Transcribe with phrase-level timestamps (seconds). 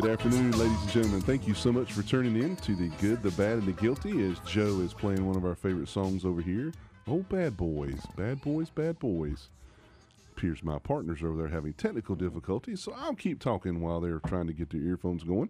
[0.00, 1.22] Good afternoon, ladies and gentlemen.
[1.22, 4.30] Thank you so much for tuning in to the good, the bad, and the guilty
[4.30, 6.72] as Joe is playing one of our favorite songs over here.
[7.08, 9.48] Oh, bad boys, bad boys, bad boys.
[10.36, 14.46] Appears my partners over there having technical difficulties, so I'll keep talking while they're trying
[14.46, 15.48] to get their earphones going.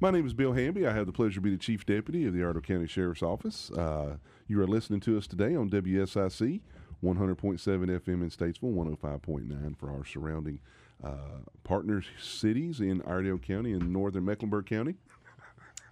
[0.00, 0.86] My name is Bill Hamby.
[0.86, 3.70] I have the pleasure to be the Chief Deputy of the Iredell County Sheriff's Office.
[3.72, 4.16] Uh,
[4.48, 6.62] you are listening to us today on WSIC
[7.04, 10.60] 100.7 FM in Statesville, 105.9 for our surrounding
[11.04, 14.94] uh, partner cities in Iredell County and northern Mecklenburg County.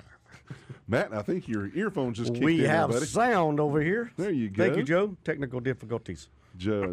[0.89, 4.13] Matt, I think your earphones just kicked we in, there, have sound over here.
[4.17, 4.65] There you go.
[4.65, 5.17] Thank you, Joe.
[5.25, 6.29] Technical difficulties.
[6.57, 6.93] Joe,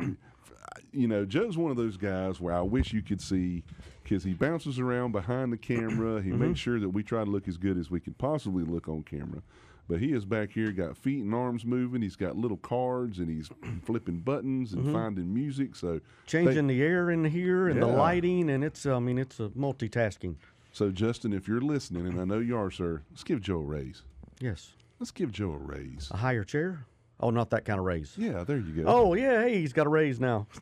[0.92, 3.64] you know, Joe's one of those guys where I wish you could see
[4.04, 6.22] because he bounces around behind the camera.
[6.22, 8.88] He makes sure that we try to look as good as we can possibly look
[8.88, 9.42] on camera.
[9.88, 12.02] But he is back here, got feet and arms moving.
[12.02, 13.50] He's got little cards and he's
[13.84, 14.94] flipping buttons and mm-hmm.
[14.94, 15.76] finding music.
[15.76, 19.50] So, Changing the air in here and the lighting, and it's, I mean, it's a
[19.50, 20.36] multitasking.
[20.74, 23.64] so Justin, if you're listening, and I know you are, sir, let's give Joe a
[23.64, 24.04] raise.
[24.40, 24.74] Yes.
[25.00, 26.10] Let's give Joe a raise.
[26.12, 26.86] A higher chair?
[27.20, 28.14] Oh, not that kind of raise.
[28.18, 28.88] Yeah, there you go.
[28.88, 29.44] Oh, yeah.
[29.44, 30.48] Hey, he's got a raise now.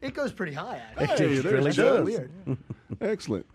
[0.00, 1.28] It goes pretty high, actually.
[1.28, 2.04] Hey, It really you does.
[2.04, 2.30] Weird.
[3.00, 3.46] Excellent.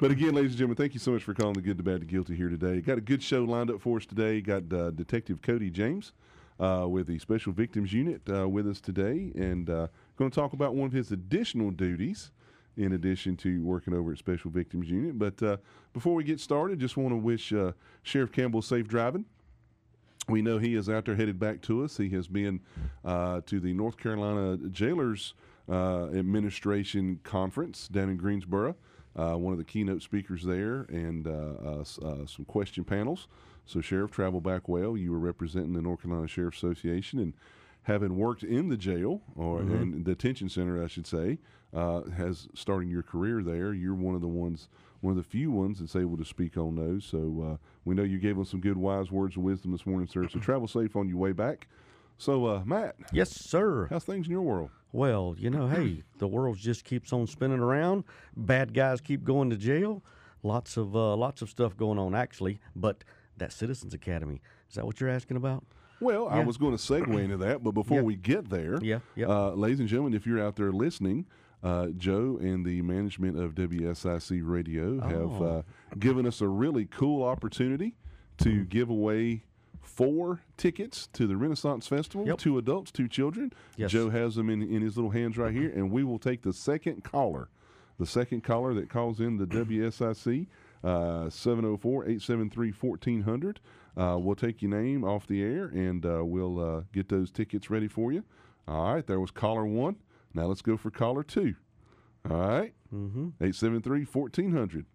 [0.00, 2.00] But again, ladies and gentlemen, thank you so much for calling the Good, the Bad,
[2.00, 2.80] the Guilty here today.
[2.80, 4.40] Got a good show lined up for us today.
[4.40, 6.12] Got uh, Detective Cody James
[6.58, 10.54] uh, with the Special Victims Unit uh, with us today, and uh, going to talk
[10.54, 12.30] about one of his additional duties
[12.78, 15.18] in addition to working over at Special Victims Unit.
[15.18, 15.58] But uh,
[15.92, 19.26] before we get started, just want to wish uh, Sheriff Campbell safe driving.
[20.26, 21.98] We know he is out there headed back to us.
[21.98, 22.60] He has been
[23.04, 25.34] to the North Carolina Jailers
[25.68, 28.76] Administration Conference down in Greensboro,
[29.16, 33.28] uh, one of the keynote speakers there, and uh, uh, uh, some question panels.
[33.66, 34.96] So, Sheriff, travel back well.
[34.96, 37.34] You were representing the North Carolina Sheriff Association and
[37.84, 41.38] having worked in the jail or in the detention center, I should say,
[41.74, 43.72] uh, has starting your career there.
[43.72, 44.68] You're one of the ones,
[45.00, 47.04] one of the few ones that's able to speak on those.
[47.04, 50.06] So uh, we know you gave us some good, wise words of wisdom this morning,
[50.06, 50.28] sir.
[50.28, 51.66] So travel safe on your way back.
[52.22, 53.88] So, uh, Matt, Yes, sir.
[53.90, 54.70] how's things in your world?
[54.92, 58.04] Well, you know, hey, the world just keeps on spinning around.
[58.36, 60.04] Bad guys keep going to jail.
[60.44, 62.60] Lots of uh, lots of stuff going on, actually.
[62.76, 63.02] But
[63.38, 65.64] that Citizens Academy is that what you're asking about?
[66.00, 68.02] Well, I was going to segue into that, but before Yeah.
[68.04, 69.26] we get there, Yeah, yeah.
[69.26, 71.26] uh, ladies and gentlemen, if you're out there listening,
[71.64, 75.44] uh, Joe and the management of WSIC Radio have Oh.
[75.44, 75.62] uh,
[75.98, 77.96] given us a really cool opportunity
[78.38, 79.42] to give away
[79.82, 82.26] four tickets to the Renaissance Festival.
[82.26, 82.38] Yep.
[82.38, 83.52] Two adults, two children.
[83.76, 83.90] Yes.
[83.90, 86.52] Joe has them in, in his little hands right here, and we will take the
[86.52, 87.48] second caller.
[87.98, 90.46] The second caller that calls in the WSIC,
[90.82, 93.60] uh, 704 873 1400.
[93.96, 97.68] Uh, we'll take your name off the air and uh, we'll uh, get those tickets
[97.68, 98.24] ready for you.
[98.66, 99.96] All right, there was caller one.
[100.32, 101.54] Now let's go for caller two.
[102.28, 103.28] All right, Mm-hmm.
[103.40, 104.86] 873 1400.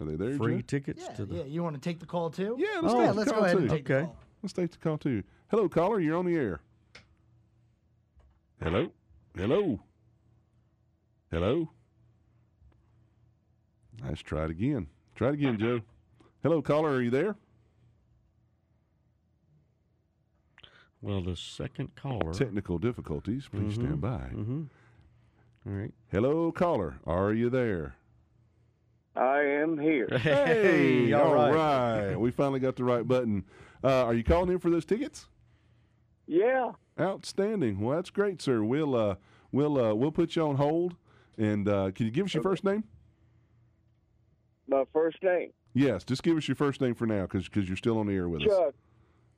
[0.00, 0.62] Are they there, Free Joe?
[0.66, 1.34] tickets Yeah, to the.
[1.38, 1.44] yeah.
[1.44, 2.56] You want to take the call too?
[2.58, 3.10] Yeah, let's Oh, yeah.
[3.10, 3.74] Let's go ahead and two.
[3.76, 4.04] take the Okay.
[4.06, 4.16] call.
[4.42, 5.22] Let's take the call too.
[5.50, 5.98] Hello, caller.
[6.00, 6.60] You're on the air.
[8.62, 8.92] Hello.
[9.36, 9.80] Hello.
[11.30, 11.70] Hello.
[14.04, 14.86] Let's try it again.
[15.16, 15.80] Try it again, Joe.
[16.42, 16.90] Hello, caller.
[16.90, 17.34] Are you there?
[21.00, 22.32] Well, the second caller.
[22.32, 23.48] Technical difficulties.
[23.50, 24.30] Please stand by.
[24.34, 24.62] Mm-hmm.
[25.66, 25.92] All right.
[26.10, 26.98] Hello, caller.
[27.06, 27.96] Are you there?
[29.18, 30.06] I am here.
[30.18, 31.52] Hey, all right.
[31.52, 32.16] right.
[32.16, 33.44] We finally got the right button.
[33.82, 35.26] Uh, are you calling in for those tickets?
[36.26, 36.72] Yeah.
[37.00, 37.80] Outstanding.
[37.80, 38.62] Well, that's great, sir.
[38.62, 39.16] We'll uh,
[39.50, 40.96] we'll uh, we'll put you on hold.
[41.36, 42.84] And uh, can you give us your first name?
[44.68, 47.98] My first name, Yes, just give us your first name for now, because you're still
[47.98, 48.72] on the air with us.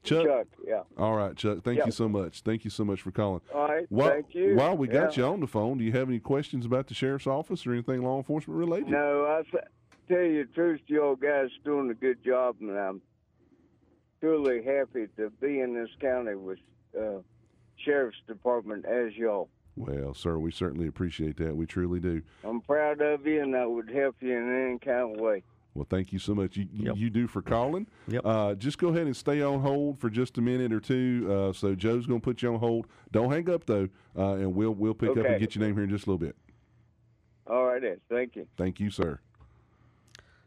[0.02, 0.24] Chuck.
[0.26, 0.46] Chuck.
[0.66, 0.82] Yeah.
[0.96, 1.62] All right, Chuck.
[1.62, 1.86] Thank Yeah.
[1.86, 2.40] you so much.
[2.42, 3.42] Thank you so much for calling.
[3.54, 3.86] All right.
[3.90, 4.56] While, thank you.
[4.56, 5.24] While we got Yeah.
[5.26, 8.02] you on the phone, do you have any questions about the sheriff's office or anything
[8.02, 8.88] law enforcement related?
[8.88, 9.42] No, I
[10.08, 13.02] tell you the truth, you all guys doing a good job, and I'm
[14.20, 16.58] truly happy to be in this county with
[16.98, 17.18] uh,
[17.76, 19.48] sheriff's department as y'all.
[19.76, 21.56] Well, sir, we certainly appreciate that.
[21.56, 22.22] We truly do.
[22.44, 25.42] I'm proud of you, and I would help you in any kind of way.
[25.74, 26.56] Well, thank you so much.
[26.56, 26.96] You, you- Yep.
[26.96, 27.86] you do for calling.
[28.08, 28.22] Yep.
[28.24, 31.28] Uh, just go ahead and stay on hold for just a minute or two.
[31.30, 32.86] Uh, so Joe's going to put you on hold.
[33.12, 33.88] Don't hang up though,
[34.18, 36.18] uh, and we'll we'll pick up and get your name here in just a little
[36.26, 36.34] bit.
[37.46, 38.00] All right, then.
[38.08, 38.46] Thank you.
[38.56, 39.20] Thank you, sir.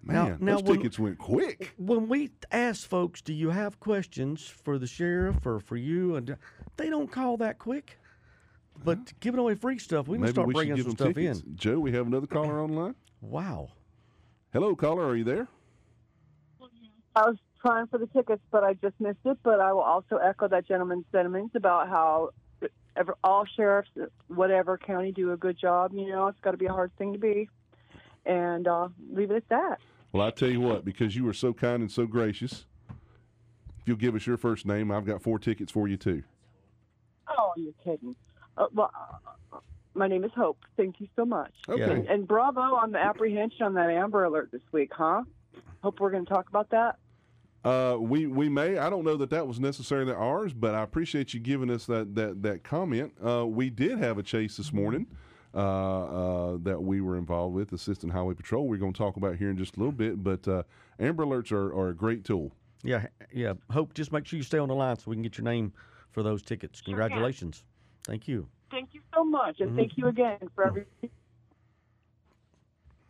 [0.06, 1.74] Man, now those when- tickets went quick.
[1.78, 6.36] When we ask folks, do you have questions for the sheriff or for you, and
[6.76, 7.98] they don't call that quick.
[8.84, 11.40] But giving away free stuff, we can Maybe start we bringing some stuff tickets.
[11.42, 11.56] in.
[11.56, 12.96] Joe, we have another caller on the line.
[13.22, 13.70] Wow.
[14.54, 15.04] Hello, caller.
[15.06, 15.48] Are you there?
[17.16, 19.38] I was trying for the tickets, but I just missed it.
[19.44, 22.30] But I will also echo that gentleman's sentiments about how
[22.96, 23.90] ever, all sheriffs,
[24.28, 25.92] whatever county, do a good job.
[25.94, 27.50] You know, it's got to be a hard thing to be.
[28.26, 29.80] and uh, leave it at that.
[30.12, 32.66] Well, I tell you what, because you were so kind and so gracious,
[33.80, 36.24] if you'll give us your first name, I've got four tickets for you too.
[37.28, 38.16] Oh, you're kidding.
[38.58, 39.32] Uh, well, uh,
[39.96, 40.60] my name is Hope.
[40.78, 41.54] Thank you so much.
[41.70, 41.84] Okay.
[41.84, 45.24] And, and bravo on the apprehension on that Amber Alert this week, huh?
[45.84, 46.98] Hope we're going to talk about that.
[47.64, 48.78] Uh, we we may.
[48.78, 52.14] I don't know that that was necessarily ours, but I appreciate you giving us that
[52.16, 53.14] that that comment.
[53.26, 55.08] Uh, we did have a chase this morning
[55.54, 58.68] uh, uh, that we were involved with, Assistant Highway Patrol.
[58.68, 60.64] We're going to talk about here in just a little bit, but uh,
[61.00, 62.52] Amber Alerts are, are a great tool.
[62.84, 63.54] Yeah, yeah.
[63.72, 65.72] Hope just make sure you stay on the line so we can get your name
[66.12, 66.82] for those tickets.
[66.82, 66.92] can.
[66.92, 67.64] Congratulations.
[68.04, 68.48] Thank you.
[68.74, 71.12] Thank you so much, and thank you again for everything.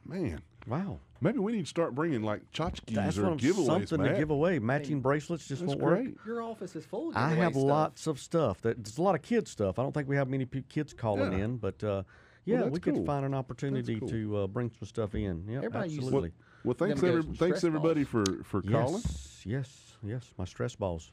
[0.05, 0.99] Man, Wow.
[1.21, 4.11] maybe we need to start bringing like tchotchkes That's or what I'm, giveaways, something Matt.
[4.11, 4.59] to give away.
[4.59, 6.05] Matching bracelets just won't work.
[6.25, 7.63] Your office is full of I have stuff.
[7.63, 8.61] lots of stuff.
[8.61, 9.79] That there's a lot of kids stuff.
[9.79, 11.45] I don't think we have many pe- kids calling Yeah.
[11.45, 12.03] in, but uh,
[12.43, 14.09] yeah, that's we could find an opportunity cool.
[14.09, 15.45] to uh, bring some stuff in.
[15.47, 16.31] Yeah, Everybody uses- absolutely.
[16.65, 18.95] Well, thanks every, thanks stress everybody for for calling.
[19.01, 20.33] yes, yes, yes.
[20.37, 21.09] My stress balls.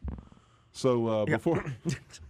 [0.73, 1.37] So uh, Yeah.
[1.37, 1.65] before,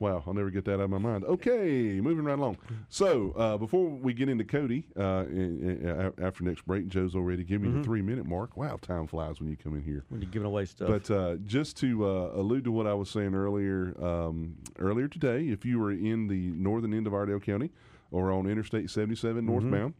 [0.00, 1.24] wow, I'll never get that out of my mind.
[1.24, 2.58] Okay, moving right along.
[2.88, 7.44] So uh, before we get into Cody, uh, in, in- after next break, Joe's already
[7.44, 8.56] given me the three minute mark.
[8.56, 10.04] Wow, time flies when you come in here.
[10.08, 10.88] When you're giving away stuff.
[10.88, 15.48] But uh, just to uh, allude to what I was saying earlier, um, earlier today,
[15.48, 17.70] if you were in the northern end of Iredell County
[18.10, 19.94] or on Interstate 77 northbound,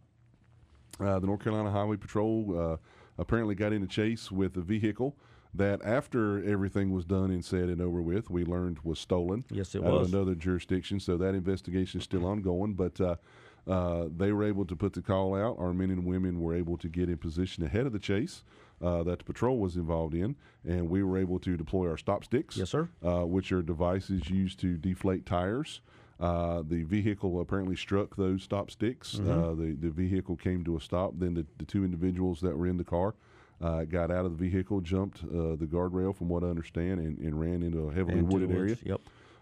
[1.01, 2.77] uh, the North Carolina Highway Patrol uh,
[3.19, 5.17] apparently got in a chase with a vehicle
[5.55, 9.45] that, after everything was done and said and over with, we learned was stolen.
[9.51, 10.09] Yes, it out was.
[10.09, 11.01] Of another jurisdiction.
[11.01, 13.01] So that investigation is still ongoing, but.
[13.01, 13.17] Uh,
[13.69, 15.59] uh, they were able to put the call out.
[15.59, 18.45] Our men and women were able to get in position ahead of the chase
[18.83, 22.25] uh, that the patrol was involved in, and we were able to deploy our stop
[22.25, 22.89] sticks yes, sir.
[23.05, 25.81] uh, which are devices used to deflate tires.
[26.19, 29.19] Uh, the vehicle apparently struck those stop sticks.
[29.19, 31.13] Uh, the, the vehicle came to a stop.
[31.19, 33.15] Then the, the two individuals that were in the car
[33.61, 37.19] uh, got out of the vehicle, jumped uh, the guardrail, from what I understand, and,
[37.19, 38.77] and ran into a heavily Into wooded area.
[38.85, 39.01] Yep.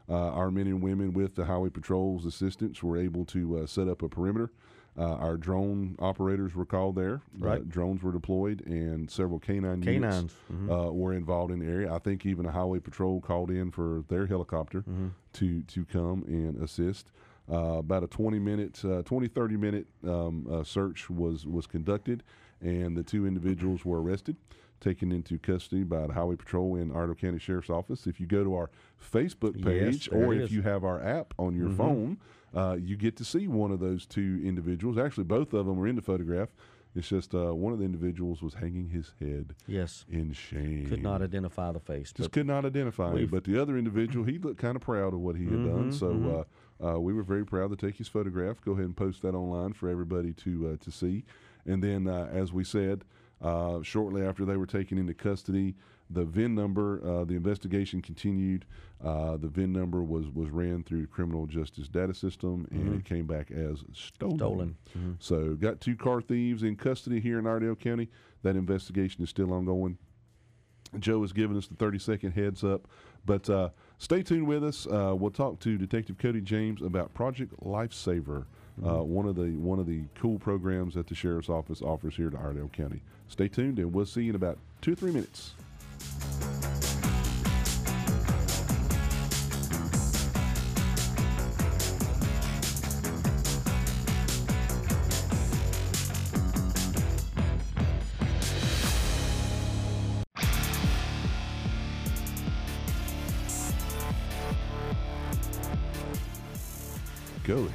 [0.08, 3.88] Uh, our men and women with the Highway Patrol's assistance were able to uh, set
[3.88, 4.50] up a perimeter.
[4.96, 7.14] Uh, our drone operators were called there.
[7.43, 7.69] Uh, Right.
[7.69, 10.34] drones were deployed, and several canine units Canines.
[10.52, 10.88] Mhm.
[10.88, 11.93] uh, were involved in the area.
[11.93, 15.06] I think even a highway patrol called in for their helicopter Mm-hmm.
[15.32, 17.11] to to come and assist.
[17.50, 22.22] Uh, about a 20 minute, uh, 20 30 minute um, uh, search was was conducted,
[22.64, 24.37] and the two individuals were arrested,
[24.81, 28.06] taken into custody by the highway patrol and Iredell County Sheriff's Office.
[28.06, 28.70] If you go to our
[29.00, 32.19] Facebook page, there or if you have our app on your phone,
[32.55, 34.99] uh, you get to see one of those two individuals.
[34.99, 36.49] Actually, both of them were in the photograph.
[36.96, 40.05] It's just uh, one of the individuals was hanging his head Yes.
[40.08, 40.87] in shame.
[40.88, 42.12] Could not identify the face.
[42.12, 43.26] Just could not identify him.
[43.26, 45.90] But the other individual, he looked kind of proud of what he had done.
[45.93, 46.46] So
[46.81, 48.61] uh, uh, we were very proud to take his photograph.
[48.64, 51.25] Go ahead and post that online for everybody to uh, to see.
[51.66, 53.05] And then, uh, as we said,
[53.40, 55.75] uh, shortly after they were taken into custody,
[56.11, 58.66] the VIN number, uh, the investigation continued.
[59.02, 63.05] Uh, the VIN number was was ran through the criminal justice data system, and it
[63.05, 64.38] came back as stolen.
[64.38, 64.76] Stolen.
[65.19, 68.08] So, got two car thieves in custody here in Iredell County.
[68.43, 69.99] That investigation is still ongoing.
[70.99, 72.87] Joe has given us the 30 second heads up.
[73.26, 74.87] But uh, stay tuned with us.
[74.87, 78.44] Uh, we'll talk to Detective Cody James about Project Lifesaver,
[78.83, 82.31] uh, one of the one of the cool programs that the sheriff's office offers here
[82.31, 83.02] to Iredell County.
[83.28, 85.54] Stay tuned, and we'll see you in about two or three minutes.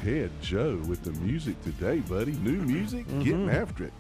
[0.04, 2.32] Go ahead, Joe, with the music today, buddy.
[2.32, 3.94] New music, getting after it.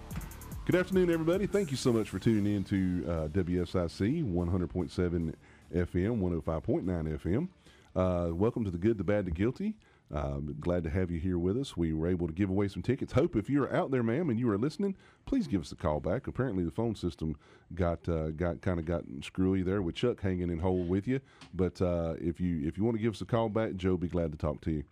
[0.65, 1.45] Good afternoon, everybody.
[1.45, 5.33] Thank you so much for tuning in to uh, WSIC 100.7
[5.75, 7.47] FM, 105.9 FM.
[7.95, 9.75] Uh, welcome to the Good, the Bad, the Guilty.
[10.11, 11.77] Uh, glad to have you here with us.
[11.77, 13.13] We were able to give away some tickets.
[13.13, 14.95] Hope if you're out there, ma'am, and you are listening,
[15.27, 16.25] please give us a call back.
[16.25, 17.35] Apparently, the phone system
[17.75, 21.19] got uh, got kind of got screwy there with Chuck hanging in hold with you.
[21.53, 24.07] But uh, if you if you want to give us a call back, Joe, be
[24.07, 24.83] glad to talk to you.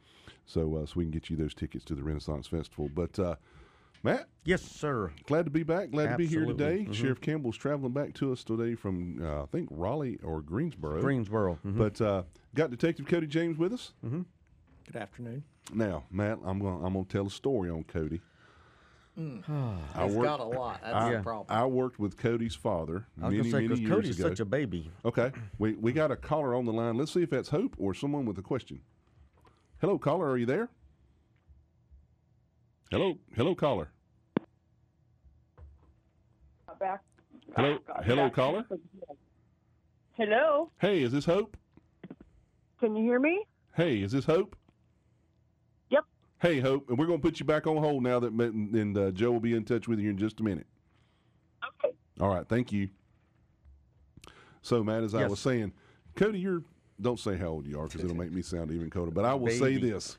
[0.46, 2.88] So uh, so we can get you those tickets to the Renaissance Festival.
[2.94, 3.36] But uh,
[4.04, 5.12] Matt, Yes, sir.
[5.26, 5.90] glad to be back.
[5.90, 6.78] Glad to be here Absolutely.
[6.86, 6.92] today.
[6.92, 6.94] Mhm.
[6.94, 11.02] Sheriff Campbell's traveling back to us today from uh, I think Raleigh or Greensboro.
[11.02, 11.58] Greensboro.
[11.66, 11.76] Mhm.
[11.80, 12.22] But uh,
[12.54, 13.94] got Detective Cody James with us.
[14.92, 15.44] Good afternoon.
[15.74, 16.80] Now, Matt, I'm going.
[16.80, 18.22] to I'm going to tell a story on Cody.
[19.20, 19.44] Mm.
[19.96, 20.80] I He's work- got a lot.
[20.82, 21.46] That's I, the problem.
[21.50, 24.30] I worked with Cody's father I was many, say, many because years Cody's ago.
[24.30, 24.90] such a baby.
[25.04, 26.98] okay, we we got a caller on the line.
[26.98, 28.82] Let's see if that's Hope or someone with a question.
[29.82, 30.30] Hello, caller.
[30.30, 30.70] Are you there?
[32.92, 33.90] Hello, hello, caller.
[36.80, 37.02] back.
[37.56, 38.66] Hello, got hello, back caller.
[40.14, 41.58] Hello, Hey, is this Hope?
[42.80, 43.44] can you hear me?
[43.76, 44.56] Hey, is this Hope?
[46.42, 46.52] Yep.
[46.52, 49.12] Hey, Hope, and we're going to put you back on hold now that and uh,
[49.12, 50.68] Joe will be in touch with you in just a minute.
[51.84, 51.96] Okay.
[52.20, 52.90] All right, thank you.
[54.62, 55.74] So, Matt, as I was saying,
[56.16, 56.64] Cody, you're
[57.00, 59.12] don't say how old you are because it'll make me sound even colder.
[59.12, 60.18] But I will say this: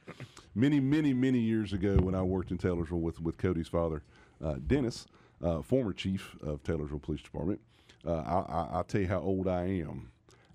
[0.54, 4.02] many, many, many years ago, when I worked in Taylorsville with with Cody's father,
[4.42, 5.06] uh, Dennis,
[5.42, 7.60] uh, former chief of Taylorsville Police Department,
[8.06, 10.10] uh, I, I, I'll tell you how old I am.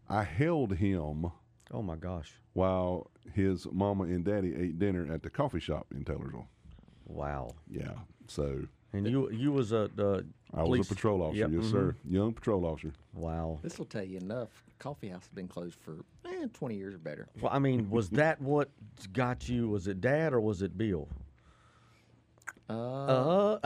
[0.10, 1.32] I held him
[1.72, 2.34] Oh my gosh!
[2.53, 6.48] while his mama and daddy ate dinner at the coffee shop in Taylorsville.
[7.08, 7.51] Wow.
[7.70, 7.94] Yeah,
[8.27, 8.62] so
[8.94, 11.39] And you you was a the I was a patrol officer.
[11.42, 11.72] Yep, yes, mhm.
[11.72, 12.94] sir, young patrol officer.
[13.13, 13.60] Wow.
[13.63, 14.50] This will tell you enough.
[14.80, 17.27] Coffee house has been closed for eh, 20 years or better.
[17.42, 18.70] Well, I mean, was that what
[19.13, 19.68] got you?
[19.70, 21.08] Was it Dad or was it Bill?
[22.70, 23.60] Uh, Uh,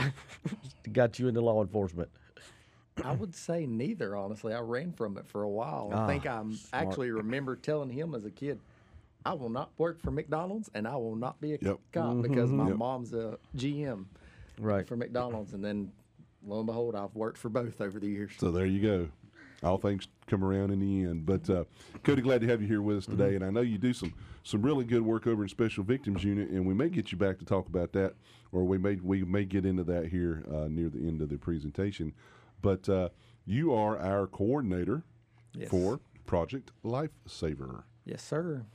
[0.93, 2.09] got you into law enforcement.
[3.03, 4.53] I would say neither, honestly.
[4.53, 5.91] I ran from it for a while.
[5.93, 6.87] I think Ah, I smart.
[6.87, 8.59] actually remember telling him as a kid,
[9.27, 11.79] I will not work for McDonald's and I will not be a Yep.
[11.91, 12.77] cop because my Yep.
[12.77, 14.05] mom's a GM
[14.57, 14.87] Right.
[14.87, 15.53] for McDonald's.
[15.53, 15.91] And then
[16.45, 18.31] lo and behold, I've worked for both over the years.
[18.37, 19.09] So there you go.
[19.63, 21.25] All things come around in the end.
[21.25, 21.65] But uh,
[22.03, 23.35] Cody, glad to have you here with us today.
[23.35, 26.49] And I know you do some some really good work over in Special Victims Unit,
[26.49, 28.13] and we may get you back to talk about that,
[28.53, 31.37] or we may we may get into that here uh, near the end of the
[31.37, 32.13] presentation.
[32.61, 33.09] But uh,
[33.45, 35.03] you are our coordinator
[35.53, 35.69] Yes.
[35.69, 37.83] for Project Lifesaver.
[38.05, 38.65] Yes, sir.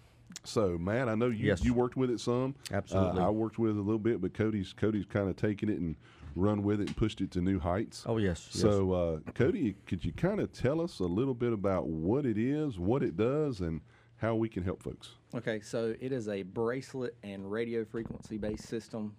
[0.45, 1.65] So, Matt, I know you, Yes.
[1.65, 2.55] you worked with it some.
[2.71, 3.21] Absolutely.
[3.21, 5.79] Uh, I worked with it a little bit, but Cody's Cody's kind of taken it
[5.79, 5.97] and
[6.35, 8.05] run with it and pushed it to new heights.
[8.07, 8.49] Oh yes.
[8.53, 8.63] yes.
[8.63, 12.39] So, uh, Cody, could you kind of tell us a little bit about what it
[12.39, 13.81] is, what it does, and
[14.17, 15.11] how we can help folks?
[15.35, 19.15] Okay, so it is a bracelet and radio frequency based system.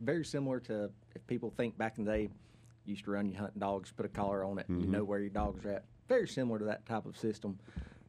[0.00, 2.22] Very similar to if people think back in the day,
[2.84, 5.20] you used to run your hunting dogs, put a collar on it, you know where
[5.20, 5.84] your dogs are at.
[6.08, 7.58] Very similar to that type of system.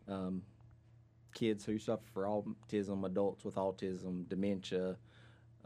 [0.10, 0.42] Um,
[1.36, 4.98] kids who suffer for autism, adults with autism, dementia,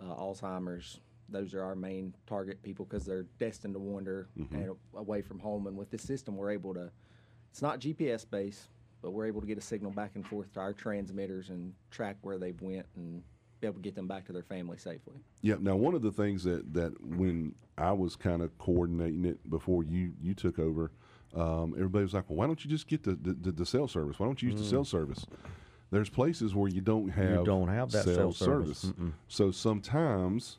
[0.02, 1.00] uh, Alzheimer's.
[1.30, 5.68] Those are our main target people because they're destined to wander and away from home.
[5.68, 6.92] And with this system, we're able to.
[7.52, 8.68] It's not GPS based,
[9.02, 12.18] but we're able to get a signal back and forth to our transmitters and track
[12.22, 13.24] where they've went and
[13.62, 15.16] be able to get them back to their family safely.
[15.42, 15.56] Yeah.
[15.60, 19.84] Now, one of the things that that when I was kind of coordinating it before
[19.84, 20.92] you you took over,
[21.36, 23.88] um, everybody was like, "Well, why don't you just get the the, the, the cell
[23.88, 24.20] service?
[24.20, 25.28] Why don't you use the cell service?"
[25.92, 28.94] There's places where you don't have don't have that cell service.
[29.28, 30.58] So sometimes.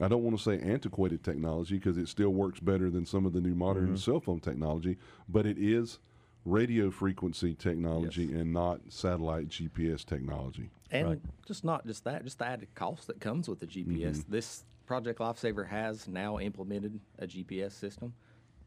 [0.00, 3.34] I don't want to say antiquated technology because it still works better than some of
[3.34, 3.96] the new modern Mm-hmm.
[3.96, 4.96] cell phone technology,
[5.28, 5.98] but it is
[6.46, 10.70] radio frequency technology and not satellite GPS technology.
[10.90, 11.20] And Right.
[11.46, 14.24] just not just that, just the added cost that comes with the GPS.
[14.26, 18.14] This Project Lifesaver has now implemented a GPS system,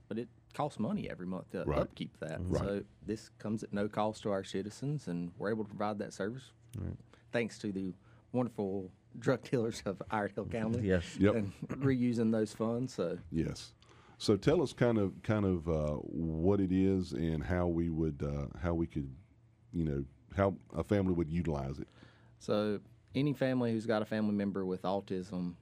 [0.08, 1.80] but it costs money every month to Right.
[1.80, 2.40] upkeep that.
[2.48, 2.60] Right.
[2.62, 6.14] So this comes at no cost to our citizens, and we're able to provide that
[6.14, 6.52] service
[7.32, 7.94] thanks to the
[8.32, 10.88] wonderful drug dealers of Iredell County.
[10.88, 11.18] Yes.
[11.20, 11.36] Yep.
[11.36, 12.94] And reusing those funds.
[12.94, 13.74] So Yes.
[14.20, 18.24] So tell us kind of kind of uh, what it is and how we would
[18.24, 19.10] uh, how we could,
[19.74, 20.06] you know,
[20.38, 21.88] how a family would utilize it.
[22.40, 22.80] So,
[23.16, 25.56] any family who's got a family member with autism,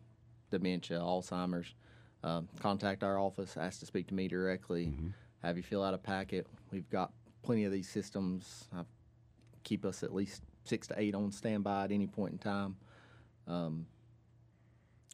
[0.52, 1.74] dementia, Alzheimer's,
[2.24, 4.94] um, contact our office, ask to speak to me directly,
[5.44, 6.48] have you fill out a packet.
[6.72, 7.12] We've got
[7.42, 8.68] plenty of these systems.
[8.76, 8.84] Uh,
[9.64, 12.76] keep us at least six to eight on standby at any point in time.
[13.48, 13.86] Um,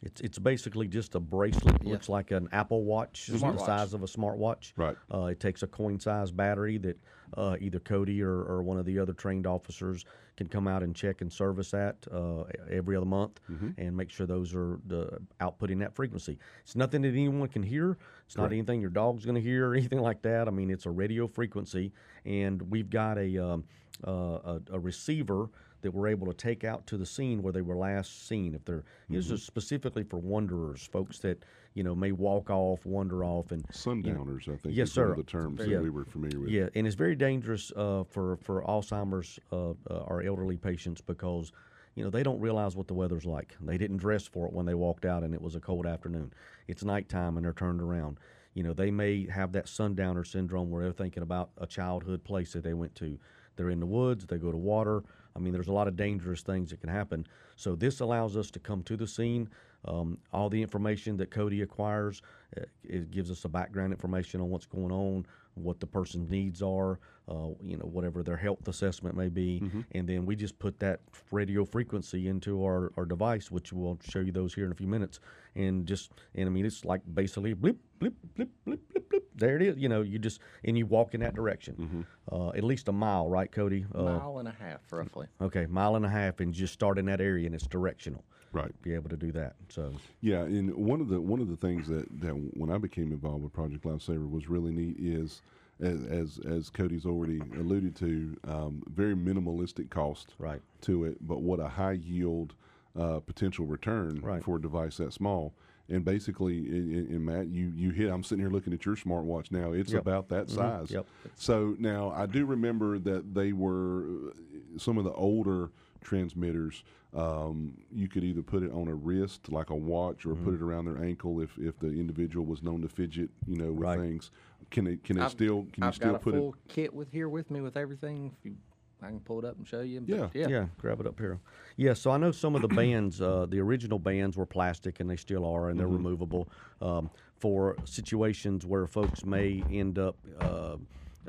[0.03, 1.77] It's it's basically just a bracelet.
[1.81, 1.93] Yeah.
[1.93, 3.65] Looks like an Apple Watch, the Smartwatch.
[3.65, 4.73] size of a smartwatch.
[4.77, 4.95] Right.
[5.11, 6.99] Uh, it takes a coin size battery that
[7.35, 10.05] uh, either Cody or, or one of the other trained officers
[10.37, 13.39] can come out and check and service at uh, every other month
[13.79, 16.37] and make sure those are the outputting that frequency.
[16.61, 17.97] It's nothing that anyone can hear.
[18.27, 20.47] It's not anything your dog's going to hear or anything like that.
[20.47, 21.91] I mean, it's a radio frequency,
[22.23, 23.63] and we've got a um,
[24.07, 25.49] uh, a, a receiver
[25.81, 28.53] that we're able to take out to the scene where they were last seen.
[28.55, 31.43] If they're this is specifically for wanderers, folks that
[31.73, 35.11] you know may walk off, wander off, and Sundowners, I think, Yes, is one sir.
[35.11, 35.79] of the terms that Yeah.
[35.81, 36.49] we were familiar with.
[36.49, 39.73] yeah, and it's very dangerous uh, for for Alzheimer's uh, uh,
[40.07, 41.51] or elderly patients because
[41.95, 43.55] you know they don't realize what the weather's like.
[43.61, 46.33] They didn't dress for it when they walked out, and it was a cold afternoon.
[46.67, 48.17] It's nighttime, and they're turned around.
[48.53, 52.53] You know they may have that sundowner syndrome where they're thinking about a childhood place
[52.53, 53.19] that they went to.
[53.55, 54.25] They're in the woods.
[54.25, 55.03] They go to water.
[55.37, 57.27] I mean, there's a lot of dangerous things that can happen.
[57.55, 59.49] So this allows us to come to the scene.
[59.85, 62.23] Um, all the information that Cody acquires,
[62.57, 66.61] uh, it gives us a background information on what's going on, what the person's needs
[66.61, 70.79] are, uh, you know, whatever their health assessment may be, and then we just put
[70.79, 74.75] that radio frequency into our, our device, which we'll show you those here in a
[74.75, 75.19] few minutes,
[75.55, 79.23] and just and I mean it's like basically blip blip blip blip blip blip.
[79.35, 79.77] there it is.
[79.77, 82.35] You know, you just and you walk in that direction, Mm-hmm.
[82.35, 83.85] uh, at least a mile, right, Cody?
[83.93, 85.27] Uh, Mile and a half, roughly.
[85.41, 88.23] Okay, mile and a half, and just start in that area, and it's directional.
[88.53, 88.71] Right.
[88.81, 89.55] Be able to do that.
[89.67, 89.91] So
[90.21, 93.43] Yeah, and one of the one of the things that, that when I became involved
[93.43, 95.41] with Project Lifesaver was really neat is
[95.79, 100.61] as as, as Cody's already alluded to, um, very minimalistic cost Right.
[100.81, 102.55] to it, but what a high yield
[102.99, 104.43] uh, potential return Right.
[104.43, 105.53] for a device that small.
[105.89, 108.09] And basically, in, in, Matt, you you hit.
[108.09, 109.71] I'm sitting here looking at your smartwatch now.
[109.71, 110.01] It's Yep.
[110.01, 110.09] Mm-hmm.
[110.09, 110.91] about that size.
[110.91, 111.05] Yep.
[111.35, 115.69] So now I do remember that they were uh, some of the older
[116.03, 116.83] transmitters.
[117.13, 120.43] Um, you could either put it on a wrist like a watch, or Mm-hmm.
[120.43, 123.71] put it around their ankle if, if the individual was known to fidget, you know,
[123.71, 123.99] with Right.
[123.99, 124.29] things.
[124.71, 126.73] Can it can it I've- still can you I've still got a put full it?
[126.73, 128.33] kit with here with me with everything.
[128.39, 128.55] If you,
[129.01, 130.03] I can pull it up and show you.
[130.05, 130.17] Yeah.
[130.17, 130.47] But yeah.
[130.47, 130.65] yeah.
[130.79, 131.39] grab it up here.
[131.75, 135.09] Yeah, so I know some of the bands, uh, the original bands were plastic, and
[135.09, 136.49] they still are, and they're removable
[136.81, 140.17] um, for situations where folks may end up.
[140.39, 140.77] Uh,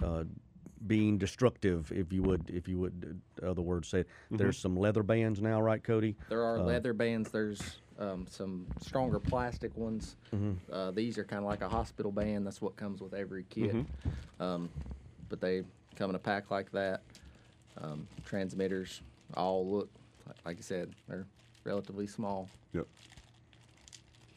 [0.03, 0.25] uh,
[0.87, 5.03] being destructive, if you would, if you would, uh, other words say, there's some leather
[5.03, 6.15] bands now, right, Cody?
[6.29, 7.31] There are leather bands.
[7.33, 7.61] There's
[7.99, 10.17] um, some stronger plastic ones.
[10.35, 10.53] Mm-hmm.
[10.73, 12.47] Uh, these are kind of like a hospital band.
[12.47, 13.75] That's what comes with every kit.
[14.41, 14.69] Um,
[15.29, 15.63] but they
[15.97, 17.03] come in a pack like that.
[17.81, 19.03] Um, transmitters
[19.35, 19.89] all look,
[20.27, 21.27] like, like I said, they're
[21.65, 22.49] relatively small.
[22.73, 22.87] Yep.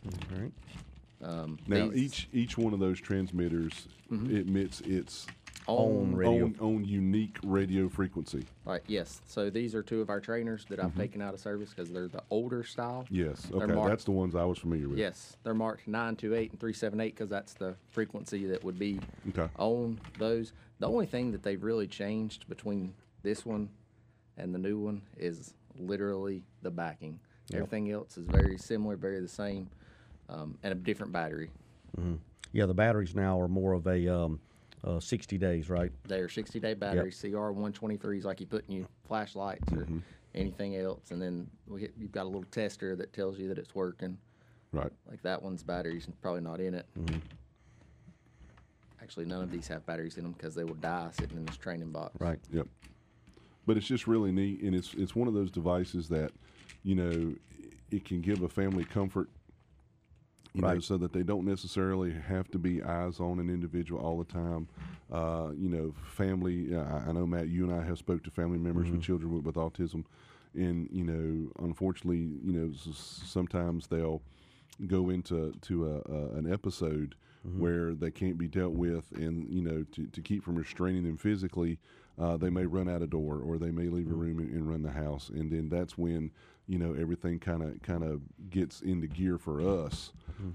[0.05, 0.51] All right.
[1.23, 5.27] Um, Now these each each one of those transmitters emits its
[5.67, 6.45] Own radio.
[6.45, 8.45] own own unique radio frequency.
[8.65, 9.21] Right, yes.
[9.27, 12.07] So these are two of our trainers that I've taken out of service because they're
[12.07, 13.05] the older style.
[13.09, 13.43] Yes.
[13.43, 13.73] They're Okay.
[13.75, 14.97] marked- That's the ones I was familiar with.
[14.97, 18.99] Yes, they're marked 928 and 378 because that's the frequency that would be
[19.29, 19.47] Okay.
[19.57, 20.51] on those.
[20.79, 23.69] The only thing that they've really changed between this one
[24.37, 27.19] and the new one is literally the backing.
[27.53, 29.69] Everything else is very similar, very the same,
[30.29, 31.51] um, and a different battery.
[32.53, 34.39] Yeah, the batteries now are more of a um,
[34.83, 35.91] uh, 60 days, right?
[36.07, 37.19] They're 60 day batteries.
[37.19, 39.87] CR 123s like you put in your flashlights or
[40.33, 43.75] anything else, and then we, you've got a little tester that tells you that it's
[43.75, 44.17] working.
[44.71, 44.91] Right.
[45.09, 46.85] Like that one's batteries probably not in it.
[49.01, 51.57] Actually, none of these have batteries in them because they will die sitting in this
[51.57, 52.15] training box.
[52.19, 52.39] Right.
[52.51, 52.67] Yep.
[53.65, 56.31] But it's just really neat, and it's it's one of those devices that,
[56.83, 57.35] you know,
[57.91, 59.29] it can give a family comfort.
[60.53, 60.83] You know, Right.
[60.83, 64.67] so that they don't necessarily have to be eyes on an individual all the time.
[65.09, 66.75] Uh, you know, family.
[66.75, 69.45] I- I know Matt, you and I have spoke to family members with children with,
[69.45, 70.03] with autism,
[70.53, 74.21] and you know, unfortunately, you know, s- sometimes they'll
[74.87, 77.15] go into to a, a, an episode
[77.57, 81.17] where they can't be dealt with, and you know, to, to keep from restraining them
[81.17, 81.79] physically,
[82.19, 84.69] uh, they may run out a door or they may leave a room and, and
[84.69, 86.29] run the house, and then that's when
[86.67, 90.11] you know everything kind of kind of gets into gear for us.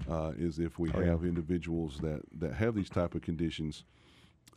[0.09, 3.83] Uh, is if we have individuals that that have these type of conditions.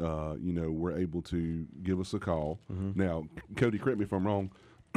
[0.00, 2.58] Uh, you know, we're able to give us a call.
[2.94, 3.24] Now,
[3.56, 4.50] Cody, correct me if I'm wrong.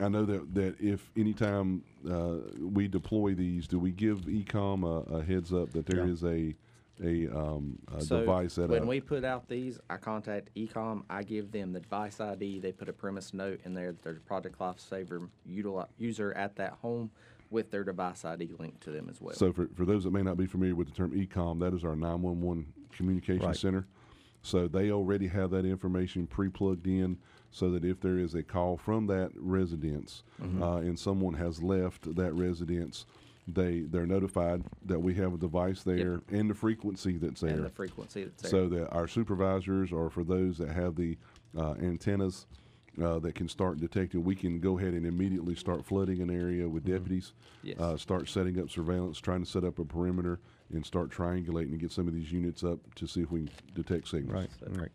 [0.00, 5.16] I know that, that if anytime uh, we deploy these, do we give ECOM a,
[5.16, 6.12] a heads up that there Yeah.
[6.12, 6.54] is a
[7.02, 11.02] a, um, a So device at when a, we put out these, I contact Ecom.
[11.10, 12.60] I give them the device ID.
[12.60, 16.56] They put a premise note in there that there's a Project Lifesaver utili- user at
[16.56, 17.10] that home
[17.50, 19.34] with their device ID linked to them as well.
[19.34, 21.84] So for, for those that may not be familiar with the term ECOM, that is
[21.84, 23.56] our 911 communication Right.
[23.56, 23.86] center.
[24.42, 27.18] So they already have that information pre-plugged in,
[27.50, 30.62] so that if there is a call from that residence Mm-hmm.
[30.62, 33.06] uh, and someone has left that residence,
[33.48, 37.50] they they're notified that we have a device there and the frequency that's there.
[37.50, 38.50] and the frequency that's there.
[38.50, 41.16] so that our supervisors or for those that have the
[41.56, 42.46] uh, antennas
[43.02, 46.66] uh, that can start detecting, we can go ahead and immediately start flooding an area
[46.66, 47.78] with deputies, Yes.
[47.78, 50.40] uh, start setting up surveillance, trying to set up a perimeter,
[50.72, 53.50] and start triangulating and get some of these units up to see if we can
[53.74, 54.32] detect signals.
[54.62, 54.90] Right, right.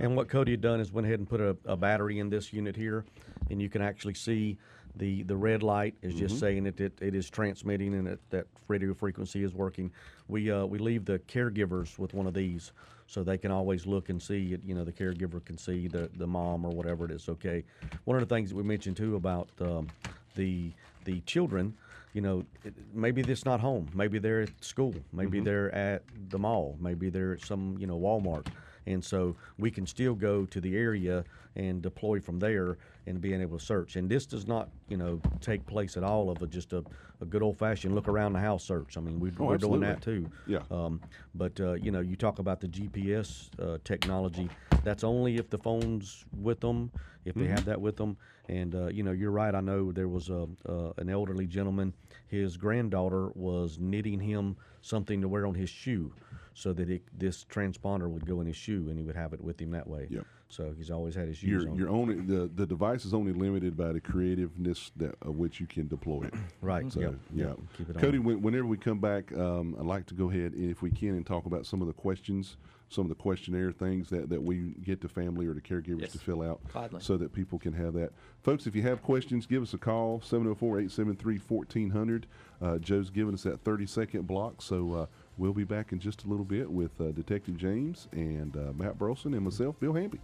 [0.00, 2.52] And what Cody had done is went ahead and put a, a battery in this
[2.52, 3.04] unit here,
[3.48, 4.58] and you can actually see
[4.96, 8.46] the, the red light is just saying that it, it is transmitting and that, that
[8.68, 9.90] radio frequency is working.
[10.28, 12.72] We uh, we leave the caregivers with one of these,
[13.06, 14.60] so they can always look and see it.
[14.64, 17.28] You know, the caregiver can see the, the mom or whatever it is.
[17.28, 17.64] Okay.
[18.04, 19.88] One of the things that we mentioned too about um,
[20.36, 20.70] the
[21.04, 21.74] the children
[22.14, 23.88] you know, it, maybe this not home.
[23.92, 24.94] Maybe they're at school.
[25.12, 26.76] Maybe they're at the mall.
[26.80, 28.46] Maybe they're at some, you know, Walmart.
[28.86, 31.24] And so we can still go to the area
[31.56, 33.96] and deploy from there and being able to search.
[33.96, 36.82] And this does not, you know, take place at all of a, just a,
[37.20, 38.96] a good old fashioned look around the house search.
[38.96, 40.30] I mean, we, Oh, we're doing that too.
[40.46, 40.60] Yeah.
[40.70, 41.00] Um,
[41.34, 44.48] but uh, you know, you talk about the GPS uh, technology.
[44.82, 46.90] That's only if the phone's with them,
[47.24, 48.16] if they have that with them.
[48.48, 49.54] And uh, you know, you're right.
[49.54, 51.94] I know there was a uh, an elderly gentleman.
[52.26, 56.12] His granddaughter was knitting him something to wear on his shoe.
[56.54, 59.40] So that it, this transponder would go in his shoe and he would have it
[59.42, 60.06] with him that way.
[60.08, 60.24] Yep.
[60.48, 61.76] So he's always had his shoes You're, on.
[61.76, 65.66] you're only the, the device is only limited by the creativeness that of which you
[65.66, 66.34] can deploy it.
[66.60, 66.90] right.
[66.92, 67.14] So yep.
[67.34, 68.18] yeah, yep, Keep it Cody.
[68.18, 68.24] on.
[68.24, 71.10] When, whenever we come back, um, I'd like to go ahead and if we can
[71.10, 72.56] and talk about some of the questions,
[72.88, 76.12] some of the questionnaire things that, that we get to family or to caregivers Yes.
[76.12, 77.00] to fill out, Gladly.
[77.00, 78.10] so that people can have that.
[78.44, 82.24] Folks, if you have questions, give us a call 704-873-1400.
[82.62, 86.24] Uh, Joe's giving us that 30 second block, so uh, we'll be back in just
[86.24, 90.20] a little bit with uh, Detective James and uh, Matt Burleyson and myself, Bill Hamby.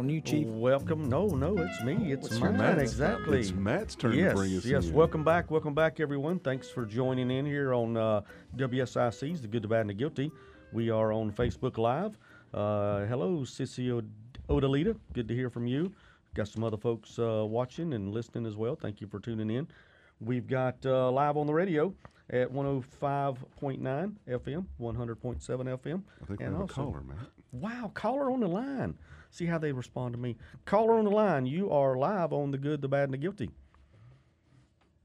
[0.00, 0.46] On you, Chief.
[0.46, 1.10] Welcome.
[1.10, 2.10] No, no, it's me.
[2.10, 2.76] It's What's your Matt.
[2.78, 3.40] Matt's- Exactly.
[3.40, 4.86] It's Matt's turn yes, to bring us yes.
[4.86, 4.94] in.
[4.94, 5.50] Welcome back.
[5.50, 6.38] Welcome back, everyone.
[6.38, 8.22] Thanks for joining in here on uh,
[8.56, 10.32] WSIC's The Good, the Bad, and the Guilty.
[10.72, 12.16] We are on Facebook Live.
[12.54, 14.08] Uh, hello, Sissy Od-
[14.48, 14.96] Odalita.
[15.12, 15.92] Good to hear from you.
[16.34, 18.76] Got some other folks uh, watching and listening as well.
[18.76, 19.68] Thank you for tuning in.
[20.18, 21.92] We've got uh, live on the radio
[22.30, 26.02] at 105.9 FM, 100.7 FM.
[26.22, 27.18] I think we and have a caller, Matt.
[27.52, 28.96] Wow, caller on the line.
[29.30, 30.36] See how they respond to me.
[30.64, 31.46] Caller on the line.
[31.46, 33.50] You are live on the good, the bad, and the guilty.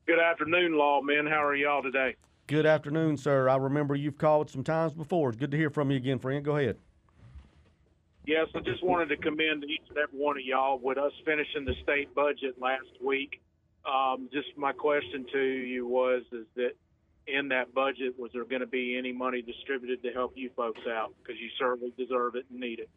[0.07, 1.29] Good afternoon, lawmen.
[1.29, 2.15] How are y'all today?
[2.47, 3.49] Good afternoon, sir.
[3.49, 5.29] I remember you've called some times before.
[5.29, 6.43] It's good to hear from you again, friend.
[6.43, 6.77] Go ahead.
[8.27, 11.65] Yes, I just wanted to commend each and every one of y'all with us finishing
[11.65, 13.41] the state budget last week.
[13.85, 16.71] Um, just my question to you was, is that
[17.27, 20.81] in that budget, was there going to be any money distributed to help you folks
[20.89, 21.13] out?
[21.21, 22.89] Because you certainly deserve it and need it.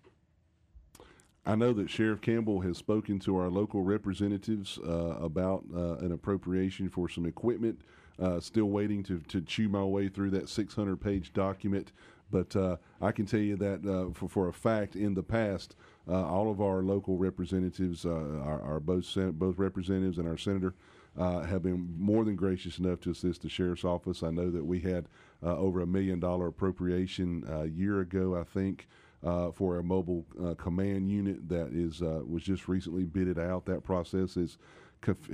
[1.47, 6.13] I know that Sheriff Campbell has spoken to our local representatives uh, about uh, an
[6.13, 7.81] appropriation for some equipment.
[8.21, 11.93] Uh, still waiting to, to chew my way through that 600 page document.
[12.31, 15.77] But uh, I can tell you that uh, for, for a fact, in the past,
[16.09, 20.75] uh, all of our local representatives, our, our both both representatives and our senator,
[21.19, 24.23] uh, have been more than gracious enough to assist the sheriff's office.
[24.23, 25.07] I know that we had
[25.43, 28.89] uh, over a million dollar appropriation a year ago, I think,
[29.25, 33.65] uh, for a mobile uh, command unit that is uh, was just recently bidded out.
[33.67, 34.59] That process is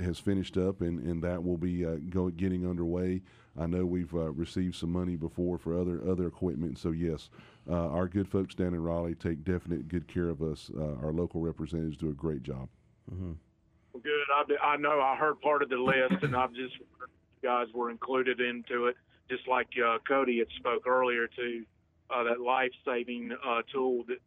[0.03, 3.21] has finished up, and, and that will be uh, go, getting underway.
[3.59, 6.77] I know we've uh, received some money before for other other equipment.
[6.77, 7.29] So yes,
[7.69, 10.69] uh, our good folks down in Raleigh take definite good care of us.
[10.77, 12.69] Uh, our local representatives do a great job.
[13.09, 14.57] Well, good.
[14.61, 17.07] I, I know I heard part of the list, and I've just you
[17.43, 18.97] guys were included into it,
[19.29, 21.63] just like uh, Cody had spoke earlier to
[22.09, 24.17] uh, that life saving uh, tool that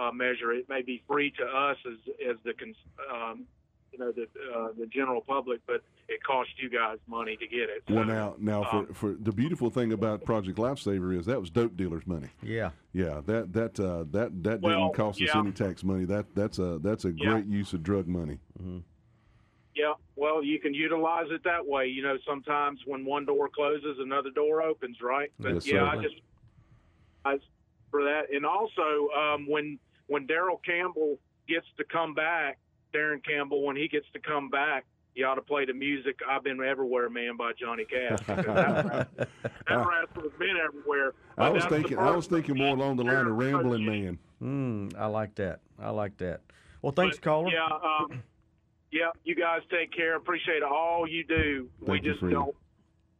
[0.00, 0.52] uh, measure.
[0.52, 1.98] It may be free to us as
[2.30, 2.76] as the cons-
[3.12, 3.44] um,
[3.92, 4.22] you know the
[4.54, 7.82] uh, the general public, but it costs you guys money to get it.
[7.88, 11.50] Well, now, now um, for, for the beautiful thing about Project Lifesaver is that was
[11.50, 12.28] dope dealers' money.
[12.42, 12.70] Yeah.
[12.92, 16.04] Yeah, that that uh, that that Well, didn't cost us any tax money.
[16.04, 17.30] That that's a that's a Yeah.
[17.32, 18.38] great use of drug money.
[19.74, 21.86] Yeah, well, you can utilize it that way.
[21.86, 25.30] You know, sometimes when one door closes, another door opens, right?
[25.38, 25.98] But Yes, yeah, sir.
[25.98, 26.14] I just
[27.26, 27.38] I,
[27.90, 32.58] for that, and also um, when when Daryl Campbell gets to come back,
[32.94, 36.44] Darren Campbell, when he gets to come back, you ought to play the music "I've
[36.44, 38.20] Been Everywhere, Man" by Johnny Cash.
[38.26, 39.28] that, that
[39.68, 41.12] rascal's been everywhere.
[41.38, 44.18] I was thinking I was thinking more along the line of rambling man.
[44.42, 45.60] Mm, I like that.
[45.78, 46.42] I like that.
[46.82, 47.50] Well, thanks, But, caller.
[47.50, 48.22] Yeah, um,
[48.92, 49.10] yeah.
[49.24, 50.16] You guys take care.
[50.16, 51.68] Appreciate all you do.
[51.80, 52.34] we Thank you, just friend.
[52.34, 52.56] don't.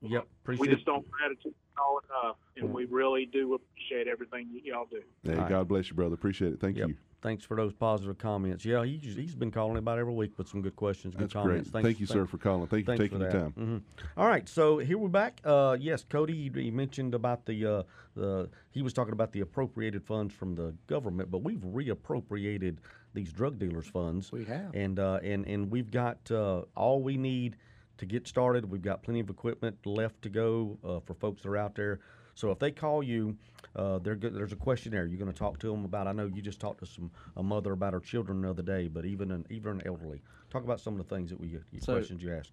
[0.03, 0.27] Yep.
[0.59, 5.01] We just don't gratitude all enough, and we really do appreciate everything that y'all do.
[5.23, 5.49] Hey, All right.
[5.49, 6.15] God bless you, brother.
[6.15, 6.61] Appreciate it.
[6.61, 6.89] Thank Yep.
[6.89, 6.97] you.
[7.23, 8.65] Thanks for those positive comments.
[8.65, 11.67] Yeah, he's, he's been calling about every week with some good questions, good That's great.
[11.67, 12.67] Thanks, Thank you, sir, for calling.
[12.69, 13.33] Thank you for taking for the that.
[13.33, 13.53] time.
[13.59, 14.05] Mhm.
[14.17, 15.41] All right, so here we're back.
[15.45, 17.83] Uh, yes, Cody, you, you mentioned about the uh,
[18.15, 22.77] the he was talking about the appropriated funds from the government, but we've reappropriated
[23.15, 24.31] these drug dealers' funds.
[24.31, 24.75] We have.
[24.75, 27.57] and uh, and and we've got uh, all we need
[27.98, 28.70] to get started.
[28.70, 32.00] We've got plenty of equipment left to go uh, for folks that are out there.
[32.35, 33.37] So if they call you,
[33.74, 36.06] uh, they're good, there's a questionnaire you're going to talk to them about.
[36.06, 38.88] I know you just talked to some a mother about her children the other day,
[38.88, 40.20] but even an even an elderly.
[40.50, 42.52] Talk about some of the things that we So- questions you ask.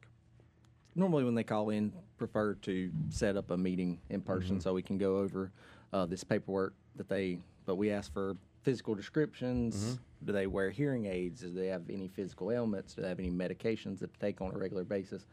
[0.95, 4.81] normally when they call in, prefer to set up a meeting in person so we
[4.83, 5.51] can go over
[5.91, 7.39] uh, this paperwork that they.
[7.65, 9.99] But we ask for physical descriptions.
[10.23, 11.41] Do they wear hearing aids?
[11.41, 12.93] Do they have any physical ailments?
[12.93, 15.25] Do they have any medications that they take on a regular basis?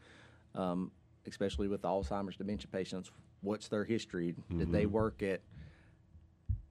[0.53, 0.91] Um,
[1.25, 3.09] especially with Alzheimer's dementia patients,
[3.41, 4.35] what's their history?
[4.57, 5.41] Did they work at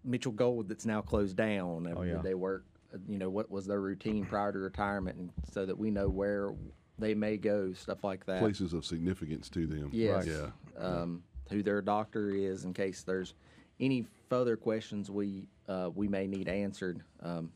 [0.05, 1.93] Mitchell Gold that's now closed down?
[1.97, 2.15] Oh, yeah.
[2.15, 2.65] Did they work
[3.09, 6.55] you know, what was their routine prior to retirement, and so that we know where
[6.99, 8.41] they may go, stuff like that.
[8.41, 9.91] Places of significance to them.
[9.93, 10.27] Yes.
[10.27, 10.49] Yeah.
[10.77, 13.35] Um, who their doctor is, in case there's
[13.81, 17.03] any further questions we uh, we may need answered.
[17.23, 17.51] Um,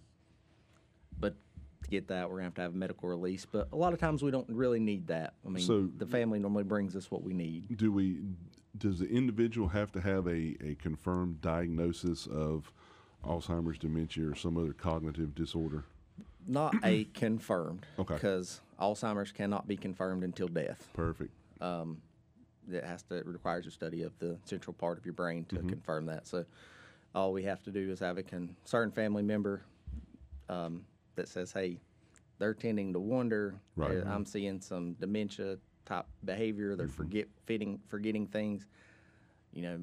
[1.20, 1.34] but
[1.82, 3.44] to get that, we're gonna have to have a medical release.
[3.44, 5.34] But a lot of times we don't really need that.
[5.44, 7.76] I mean, So- the family normally brings us what we need.
[7.76, 8.20] Do we?
[8.76, 12.72] Does the individual have to have a, a confirmed diagnosis of
[13.24, 15.84] Alzheimer's, dementia, or some other cognitive disorder?
[16.46, 17.86] Not a confirmed.
[18.00, 18.14] Okay.
[18.14, 20.88] Because Alzheimer's cannot be confirmed until death.
[20.92, 21.30] Perfect.
[22.70, 25.66] It has to it requires a study of the central part of your brain Mm-hmm.
[25.66, 26.26] to confirm that.
[26.26, 26.44] So
[27.14, 29.62] all we have to do is have a concerned family member
[30.48, 31.78] um, that says, "Hey,
[32.38, 33.54] they're tending to wonder.
[33.76, 33.98] Right.
[33.98, 36.70] Uh, I'm seeing some dementia type behavior.
[36.70, 36.78] Mm-hmm.
[36.78, 38.66] They're forget fitting forgetting things.
[39.52, 39.80] You know,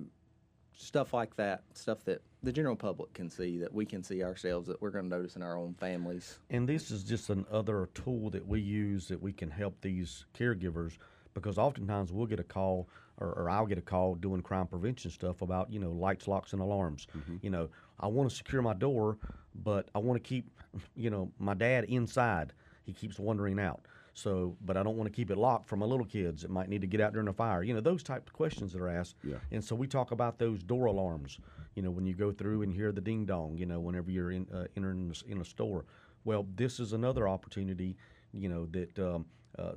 [0.76, 1.64] stuff like that.
[1.74, 5.10] Stuff that the general public can see that we can see ourselves that we're going
[5.10, 6.40] to notice in our own families.
[6.50, 10.94] And this is just another tool that we use that we can help these caregivers
[11.34, 15.12] because oftentimes we'll get a call or, or I'll get a call doing crime prevention
[15.12, 17.08] stuff about, you know, lights, locks, and alarms.
[17.42, 19.18] You know, I want to secure my door,
[19.64, 20.50] but I want to keep,
[20.96, 22.54] you know, my dad inside.
[22.84, 23.86] He keeps wandering out.
[24.14, 26.68] So, but I don't want to keep it locked for my little kids that might
[26.68, 27.64] need to get out during a fire.
[27.64, 29.16] You know, those type of questions that are asked.
[29.24, 29.38] Yeah.
[29.52, 31.40] And so we talk about those door alarms.
[31.76, 33.58] You know, when you go through and hear the ding dong.
[33.58, 35.86] You know, whenever you're in uh, entering in a store.
[36.26, 37.96] Well, this is another opportunity.
[38.34, 39.26] You know that um,
[39.60, 39.74] uh,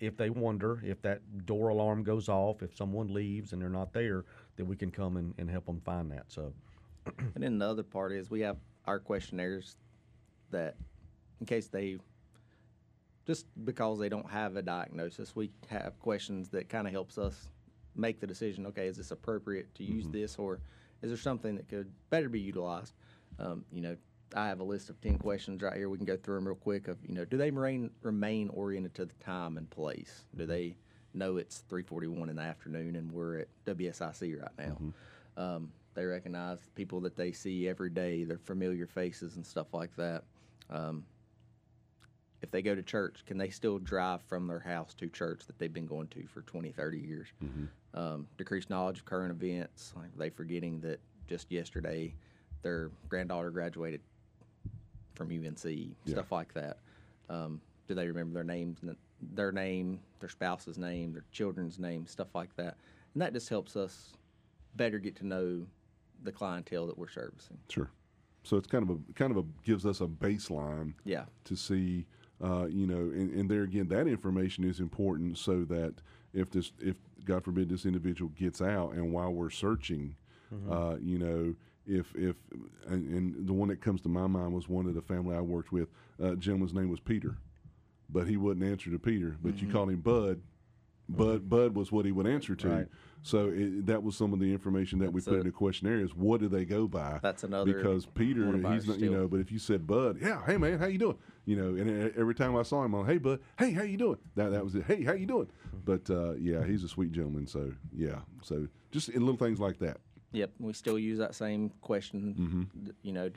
[0.00, 3.92] if they wonder if that door alarm goes off, if someone leaves and they're not
[3.92, 4.24] there,
[4.56, 6.24] that we can come and, and help them find that.
[6.28, 6.52] So.
[7.34, 8.56] And then the other part is we have
[8.86, 9.76] our questionnaires
[10.50, 10.76] that,
[11.40, 11.98] in case they,
[13.26, 17.48] just because they don't have a diagnosis, we have questions that kind of helps us
[17.96, 18.66] make the decision.
[18.66, 20.60] Okay, is this appropriate to use this, or
[21.02, 22.94] is there something that could better be utilized?
[23.38, 23.96] Um, you know,
[24.34, 25.88] I have a list of ten questions right here.
[25.88, 26.88] We can go through them real quick.
[26.88, 30.24] Of you know, do they remain remain oriented to the time and place?
[30.36, 30.76] Do they
[31.14, 34.76] know it's three forty one in the afternoon and we're at WSIC right now?
[35.36, 39.94] Um, they recognize people that they see every day, their familiar faces and stuff like
[39.96, 40.24] that.
[40.70, 41.04] Um,
[42.42, 45.58] if they go to church, can they still drive from their house to church that
[45.58, 47.28] they've been going to for 20, 30 years?
[47.94, 52.12] Um, decreased knowledge of current events, like they forgetting that just yesterday
[52.62, 54.00] their granddaughter graduated
[55.14, 55.66] from UNC,
[56.06, 56.78] stuff like that.
[57.28, 58.78] Um, do they remember their names,
[59.34, 62.76] their name, their spouse's name, their children's name, stuff like that?
[63.14, 64.12] And that just helps us
[64.76, 65.66] better get to know
[66.22, 67.58] the clientele that we're servicing.
[67.68, 67.90] Sure.
[68.42, 71.24] So it's kind of a kind of a gives us a baseline Yeah.
[71.44, 72.06] to see,
[72.42, 75.94] uh, you know, and, and there again, that information is important so that
[76.34, 80.16] if this, if God forbid, this individual gets out, and while we're searching,
[80.70, 81.54] uh, you know,
[81.86, 82.36] if if
[82.86, 85.40] and, and the one that comes to my mind was one of the family I
[85.40, 85.88] worked with.
[86.22, 87.36] Uh, gentleman's name was Peter,
[88.08, 89.36] but he wouldn't answer to Peter.
[89.42, 90.40] But you called him Bud.
[91.06, 92.68] Bud Bud was what he would answer to.
[92.68, 92.86] Right.
[93.22, 95.52] So it, that was some of the information that we That's put a- in the
[95.52, 97.20] questionnaire is what do they go by?
[97.22, 100.56] That's another because Peter he's not you know but if you said Bud yeah hey
[100.56, 103.18] man how you doing you know and e- every time I saw him on hey
[103.18, 105.48] Bud hey how you doing that that was it hey how you doing
[105.84, 109.78] but uh, yeah he's a sweet gentleman so yeah so just in little things like
[109.80, 109.98] that
[110.34, 112.34] Yep, we still use that same question.
[112.76, 112.90] Mm-hmm.
[113.02, 113.30] You know,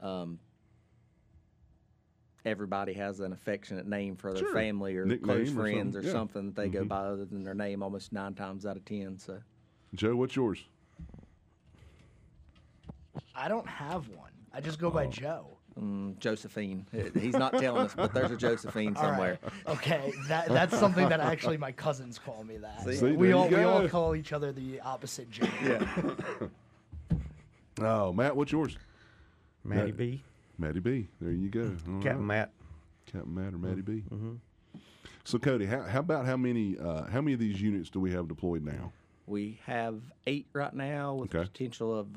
[0.00, 0.38] um,
[2.44, 4.54] everybody has an affectionate name for their Sure.
[4.54, 6.08] family or Nickname close or friends something, or yeah.
[6.08, 6.16] Mm-hmm.
[6.18, 9.18] something that they go by other than their name almost nine times out of ten.
[9.18, 9.40] So
[9.94, 10.64] Joe what's yours
[13.34, 14.30] I don't have one.
[14.52, 14.90] I just go Oh.
[14.90, 15.53] by Joe.
[15.80, 16.86] Mm, Josephine,
[17.18, 19.38] he's not telling us, but there's a Josephine somewhere.
[19.42, 19.52] right.
[19.76, 20.12] Okay.
[20.28, 22.84] That that's something that actually my cousins call me that.
[22.84, 22.96] See?
[22.96, 25.52] See, we all we all call each other the opposite gender.
[27.10, 27.16] Yeah,
[27.80, 28.76] oh Matt what's yours
[29.64, 30.22] Matty Matt- B,
[30.58, 32.20] Matty B there you go All Captain right.
[32.20, 32.50] Matt.
[33.06, 34.02] Captain Matt or Matty B
[35.24, 38.12] so Cody how, how about how many uh, how many of these units do we
[38.12, 38.92] have deployed now
[39.26, 41.44] we have eight right now with Okay.
[41.50, 42.08] potential of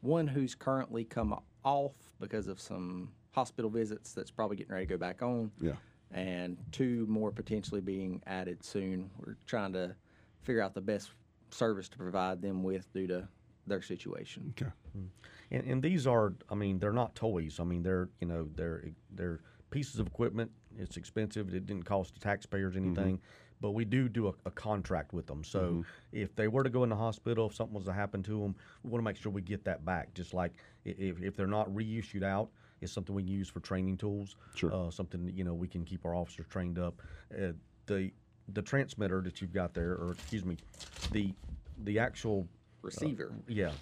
[0.00, 4.94] one who's currently come off because of some hospital visits that's probably getting ready to
[4.94, 5.50] go back on.
[5.60, 5.72] yeah
[6.12, 9.10] and two more potentially being added soon.
[9.18, 9.94] We're trying to
[10.42, 11.10] figure out the best
[11.50, 13.28] service to provide them with due to
[13.66, 14.54] their situation.
[14.56, 15.06] okay hmm.
[15.50, 17.60] And, and these are, I mean, they're not toys.
[17.60, 20.50] I mean, they're, you know, they're they're pieces of equipment.
[20.76, 21.54] It's expensive.
[21.54, 23.45] It didn't cost the taxpayers anything, mm-hmm.
[23.60, 25.42] But we do do a, a contract with them.
[25.44, 28.40] So if they were to go in the hospital, if something was to happen to
[28.40, 30.14] them, we want to make sure we get that back.
[30.14, 30.52] Just like
[30.84, 32.48] if, if they're not reissued out,
[32.80, 34.36] it's something we can use for training tools.
[34.54, 34.72] Sure.
[34.72, 37.00] Uh, something you know we can keep our officers trained up.
[37.32, 37.52] Uh,
[37.86, 38.12] the
[38.52, 40.56] the transmitter that you've got there, or excuse me,
[41.12, 41.32] the
[41.84, 42.46] the actual
[42.82, 43.32] Receiver.
[43.48, 43.72] yeah,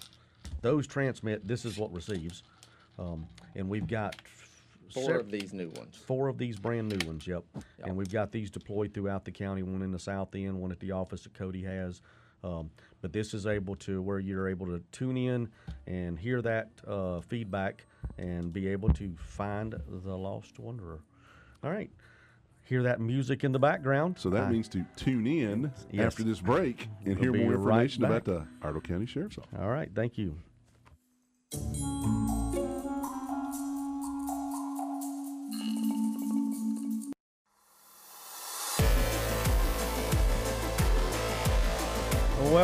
[0.61, 1.47] those transmit.
[1.47, 2.43] This is what receives.
[2.97, 4.15] Um, and we've got
[4.93, 5.95] Four sev- of these new ones.
[5.95, 7.43] Four of these brand new ones, yep.
[7.83, 10.79] And we've got these deployed throughout the county, one in the south end, one at
[10.79, 12.01] the office that Cody has.
[12.43, 12.69] Um,
[13.01, 15.49] but this is able to where you're able to tune in
[15.87, 17.85] and hear that uh, feedback
[18.19, 20.99] and be able to find the lost wanderer.
[21.63, 21.89] All right.
[22.63, 24.17] Hear that music in the background.
[24.19, 26.05] So that I- means to tune in Yes.
[26.07, 29.37] after this break and We'll hear be more right information about the Iredell County Sheriff's
[29.39, 29.51] Office.
[29.59, 29.89] All right.
[29.95, 30.35] Thank you.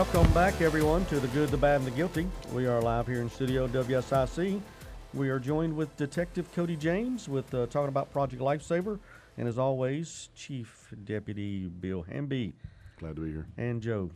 [0.02, 2.28] Welcome back, everyone, to the good, the bad, and the guilty.
[2.52, 4.60] We are live here in studio WSIC.
[5.14, 8.98] We are joined with Detective Cody James with uh, talking about Project Lifesaver,
[9.38, 12.54] and as always, Chief Deputy Bill Hamby
[12.98, 13.46] Glad to be here.
[13.60, 14.10] and Joe.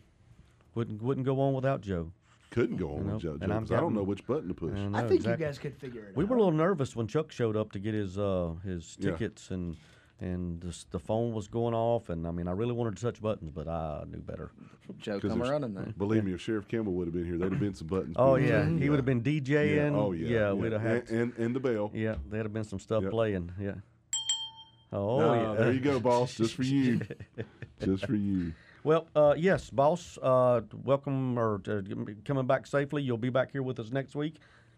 [0.74, 2.12] Wouldn't wouldn't go on without Joe.
[2.50, 4.56] Couldn't go on know, with Joe, and I'm 'cause I don't know which button to
[4.56, 4.74] push.
[4.76, 5.46] I I think exactly.
[5.46, 6.30] you guys could figure it We out.
[6.30, 9.12] We were a little nervous when Chuck showed up to get his uh, his Yeah.
[9.12, 9.78] tickets and
[10.22, 13.22] and the, the phone was going off and I mean I really wanted to touch
[13.22, 14.52] buttons but I knew better.
[14.98, 15.94] Joe 'Cause come there's- running there.
[15.98, 18.16] Believe me, if Sheriff Campbell would have been here, there'd have been some buttons.
[18.18, 18.48] Oh pushed.
[18.48, 19.76] yeah, he would have been DJing.
[19.76, 19.90] Yeah.
[20.00, 20.28] Oh yeah.
[20.28, 21.10] Yeah, we'd have had.
[21.10, 21.92] and, and and the bell.
[21.94, 23.12] yeah, there'd have been some stuff Yep.
[23.12, 23.52] playing.
[23.60, 23.74] Yeah.
[24.94, 25.54] Oh No, yeah.
[25.60, 26.36] there you go, boss.
[26.36, 27.02] Just for you.
[27.84, 28.54] Just for you.
[28.86, 30.18] Well, uh, yes, boss.
[30.22, 31.82] Uh, welcome or uh,
[32.24, 33.02] coming back safely.
[33.02, 34.36] You'll be back here with us next week.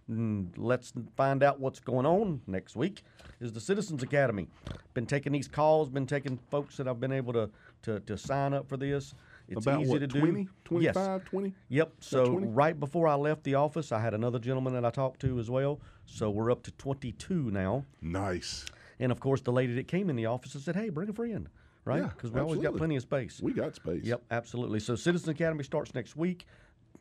[0.10, 3.04] Mm, let's find out what's going on next week.
[3.42, 4.48] Is the Citizens Academy?
[4.94, 5.90] Been taking these calls.
[5.90, 7.50] Been taking folks that I've been able to
[7.84, 9.14] to, to sign up for this.
[9.48, 10.50] It's About easy what, to 20, do.
[10.66, 11.30] 25, Yes.
[11.30, 11.54] 20?
[11.70, 11.92] Yep.
[12.02, 12.48] So 20?
[12.48, 15.50] right before I left the office, I had another gentleman that I talked to as
[15.50, 15.80] well.
[16.06, 17.86] So we're up to 22 now.
[18.02, 18.66] Nice.
[19.00, 21.48] And of course, the lady that came in the office said, "Hey, bring a friend,"
[21.86, 22.02] right?
[22.02, 23.40] Yeah, Because we always got plenty of space.
[23.42, 24.04] We got space.
[24.04, 24.80] Yep, absolutely.
[24.80, 26.46] So Citizen Academy starts next week.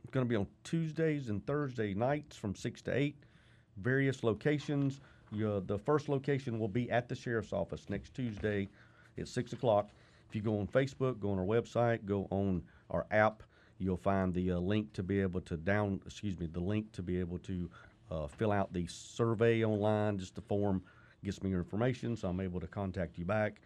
[0.06, 3.16] It's going to be on Tuesdays and Thursday nights from six to eight.
[3.78, 5.00] Various locations.
[5.32, 8.68] You, the first location will be at the sheriff's office next Tuesday
[9.18, 9.90] at six o'clock.
[10.28, 13.42] If you go on Facebook, go on our website, go on our app,
[13.78, 16.00] you'll find the uh, link to be able to down.
[16.06, 17.68] Excuse me, the link to be able to
[18.12, 20.18] uh, fill out the survey online.
[20.18, 20.84] Just the form
[21.24, 23.60] gets me your information, so I'm able to contact you back.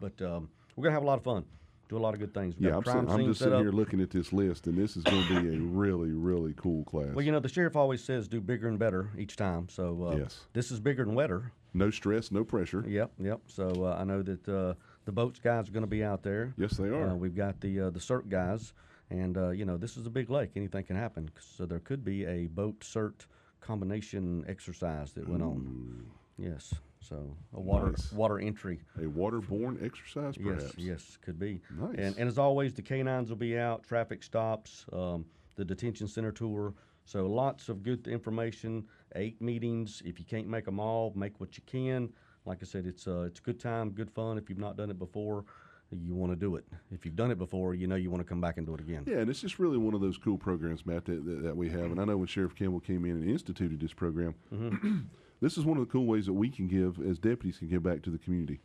[0.00, 1.44] But um, we're gonna have a lot of fun.
[1.88, 2.54] Do a lot of good things.
[2.58, 5.04] We've Yeah, I'm, sitting, I'm just sitting here looking at this list, and this is
[5.04, 7.14] going to be a really, really cool class.
[7.14, 9.68] Well, you know, the sheriff always says do bigger and better each time.
[9.68, 10.40] So uh, Yes.
[10.54, 11.52] this is bigger and wetter.
[11.74, 12.84] no stress, no pressure.
[12.88, 13.40] Yep, yep.
[13.48, 16.54] So uh, I know that uh, the boats guys are going to be out there.
[16.56, 17.10] Yes, they are.
[17.10, 18.72] Uh, we've got the uh, the CERT guys,
[19.10, 20.52] and uh, you know this is a big lake.
[20.56, 21.28] Anything can happen.
[21.38, 23.26] So there could be a boat CERT
[23.60, 26.06] combination exercise that went on.
[26.38, 26.72] Yes.
[27.08, 28.12] So a water Nice.
[28.12, 28.80] water entry.
[28.96, 30.64] A waterborne exercise, perhaps.
[30.64, 31.60] Yes, yes, could be.
[31.78, 31.96] Nice.
[31.98, 36.32] And, and as always, the canines will be out, traffic stops, um, the detention center
[36.32, 36.74] tour.
[37.04, 38.86] So lots of good information.
[39.16, 40.02] Eight meetings.
[40.06, 42.10] If you can't make them all, make what you can.
[42.46, 44.38] Like I said, it's uh, it's a good time, good fun.
[44.38, 45.44] If you've not done it before,
[45.92, 46.64] you want to do it.
[46.90, 48.80] If you've done it before, you know you want to come back and do it
[48.80, 49.04] again.
[49.06, 51.68] Yeah, and it's just really one of those cool programs, Matt, that, that, that we
[51.70, 51.84] have.
[51.92, 54.98] And I know when Sheriff Campbell came in and instituted this program, Mm-hmm.
[55.44, 57.82] this is one of the cool ways that we can give, as deputies, can give
[57.82, 58.60] back to the community.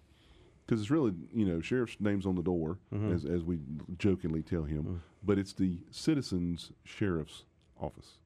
[0.66, 3.14] Because it's really, you know, sheriff's name's on the door, Mm-hmm.
[3.14, 3.60] as, as we
[3.98, 7.44] jokingly tell him, but it's the citizens' sheriff's
[7.82, 8.18] office.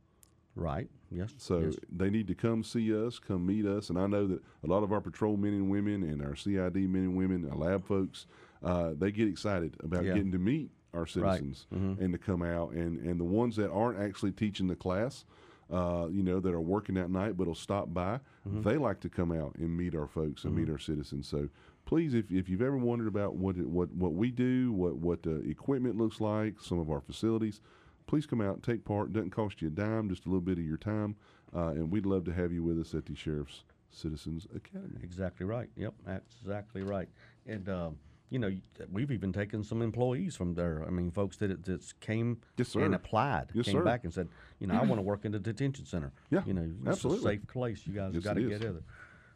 [0.56, 0.88] Right.
[1.10, 1.32] Yes.
[1.38, 1.76] So yes.
[1.92, 4.84] they need to come see us, come meet us, and I know that a lot
[4.84, 8.28] of our patrol men and women and our CID men and women, our lab folks,
[8.64, 10.14] uh, they get excited about Yeah.
[10.14, 12.72] getting to meet our citizens and to come out.
[12.74, 15.26] And and the ones that aren't actually teaching the class,
[15.72, 19.10] uh, you know, that are working that night but will stop by, they like to
[19.10, 21.28] come out and meet our folks and meet our citizens.
[21.28, 21.50] So.
[21.86, 25.22] Please, if, if you've ever wondered about what it, what what we do, what what
[25.22, 27.60] the equipment looks like, some of our facilities,
[28.08, 29.10] please come out and take part.
[29.10, 31.18] It doesn't cost you a dime, just a little bit of your time.
[31.54, 34.98] Uh, and we'd love to have you with us at the Sheriff's Citizens Academy.
[35.04, 35.68] Exactly right.
[35.76, 37.10] Yep, that's exactly right.
[37.46, 37.98] And um,
[38.34, 38.52] you know,
[38.92, 40.84] we've even taken some employees from there.
[40.88, 43.84] I mean, folks that that came Yes, and applied, Yes, came sir.
[43.84, 44.28] back and said,
[44.60, 46.12] you know, I want to work in the detention center.
[46.32, 47.36] Yeah, you know, it's absolutely.
[47.36, 47.86] a safe place.
[47.86, 48.82] You guys Yes, got to get together.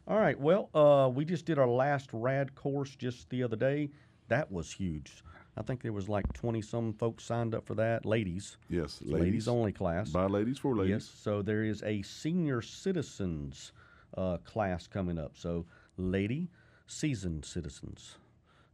[0.08, 0.38] All right.
[0.38, 3.90] Well, uh, we just did our last rad course just the other day.
[4.26, 5.22] That was huge.
[5.56, 8.04] I think there was like twenty some folks signed up for that.
[8.04, 10.10] Ladies, Yes, ladies, ladies, only class.
[10.10, 10.90] By ladies for ladies.
[10.90, 13.70] Yes, so there is a senior citizens
[14.16, 15.36] uh, class coming up.
[15.36, 16.50] So, lady
[16.88, 18.16] seasoned citizens.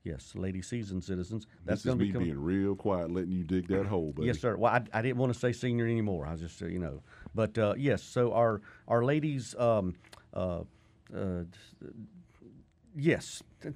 [0.05, 1.47] Yes, lady seasoned citizens.
[1.65, 2.29] That's This is going to me be coming.
[2.29, 4.27] being real quiet, letting you dig that hole, buddy.
[4.27, 4.55] Yes, sir.
[4.55, 6.27] Well, I, I didn't want to say senior anymore.
[6.27, 7.03] I was just, uh, you know,
[7.35, 8.03] but uh, yes.
[8.03, 9.95] So our our ladies, um,
[10.35, 10.61] uh,
[11.17, 11.45] uh,
[12.95, 13.43] yes.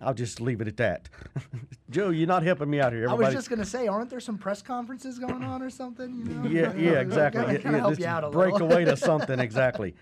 [0.00, 1.08] I'll just leave it at that.
[1.90, 3.08] Joe, you're not helping me out here.
[3.08, 6.24] I was just gonna say, aren't there some press conferences going on or something?
[6.26, 6.48] You know?
[6.48, 7.40] yeah, yeah, exactly.
[7.42, 9.94] Gotta Yeah, kinda yeah, help you out a break away to something exactly.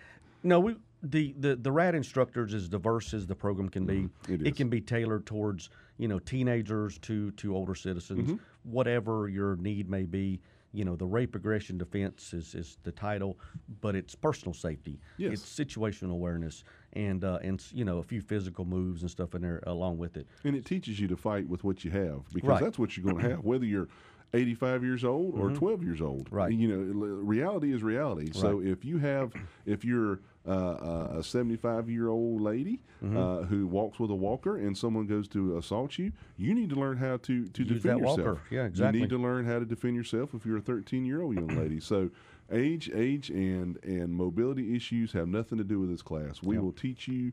[0.42, 3.94] No, we the, the the RAD instructors as diverse as the program can be.
[4.02, 4.32] Mm-hmm.
[4.32, 4.56] It is.
[4.56, 8.36] can be tailored towards you know teenagers to to older citizens, Mm-hmm.
[8.70, 10.40] whatever your need may be.
[10.72, 13.38] You know, the rape aggression defense is, is the title,
[13.80, 14.98] but it's personal safety.
[15.18, 15.34] Yes.
[15.34, 19.42] It's situational awareness and uh, and you know a few physical moves and stuff in
[19.42, 20.26] there along with it.
[20.42, 22.60] And it teaches you to fight with what you have because Right.
[22.60, 23.86] that's what you're going to have, whether you're
[24.34, 26.26] 85 years old or 12 years old.
[26.26, 26.34] Mm-hmm.
[26.36, 26.52] Right.
[26.52, 26.76] You know,
[27.22, 28.26] reality is reality.
[28.26, 28.34] Right.
[28.36, 29.32] So if you have,
[29.64, 33.16] if you're uh, uh, a 75 year old lady Mm-hmm.
[33.18, 36.74] uh, who walks with a walker and someone goes to assault you, you need to
[36.76, 38.18] learn how to, to Use defend that yourself.
[38.18, 38.40] walker.
[38.50, 38.98] Yeah, exactly.
[39.00, 41.48] You need to learn how to defend yourself if you're a 13 year old young
[41.62, 41.80] lady.
[41.80, 42.08] So
[42.50, 46.42] age, age, and and mobility issues have nothing to do with this class.
[46.42, 47.32] We will teach you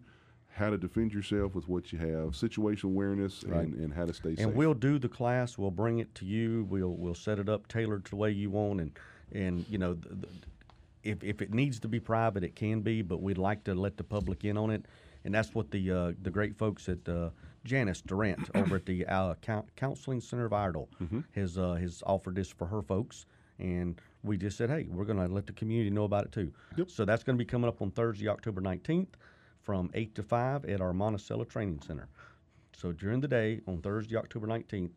[0.54, 4.36] how to defend yourself with what you have, situational awareness, and, and how to stay
[4.36, 4.46] safe.
[4.46, 5.58] and we'll do the class.
[5.58, 6.68] We'll bring it to you.
[6.70, 8.92] We'll we'll set it up tailored to the way you want, and
[9.32, 10.28] and you know, the, the,
[11.04, 13.02] if if it needs to be private, it can be.
[13.02, 14.86] But we'd like to let the public in on it,
[15.24, 17.30] and that's what the uh, the great folks at uh,
[17.64, 20.90] Janice Durant over at the uh, Coun- Counseling Center of Iredell
[21.34, 23.26] has uh, has offered this for her folks.
[23.60, 26.52] And we just said, hey, we're going to let the community know about it too.
[26.78, 26.90] Yep.
[26.90, 29.10] So that's going to be coming up on Thursday, October 19th
[29.62, 32.08] from 8 to 5 at our Monticello Training Center.
[32.76, 34.92] So during the day on Thursday, October nineteenth,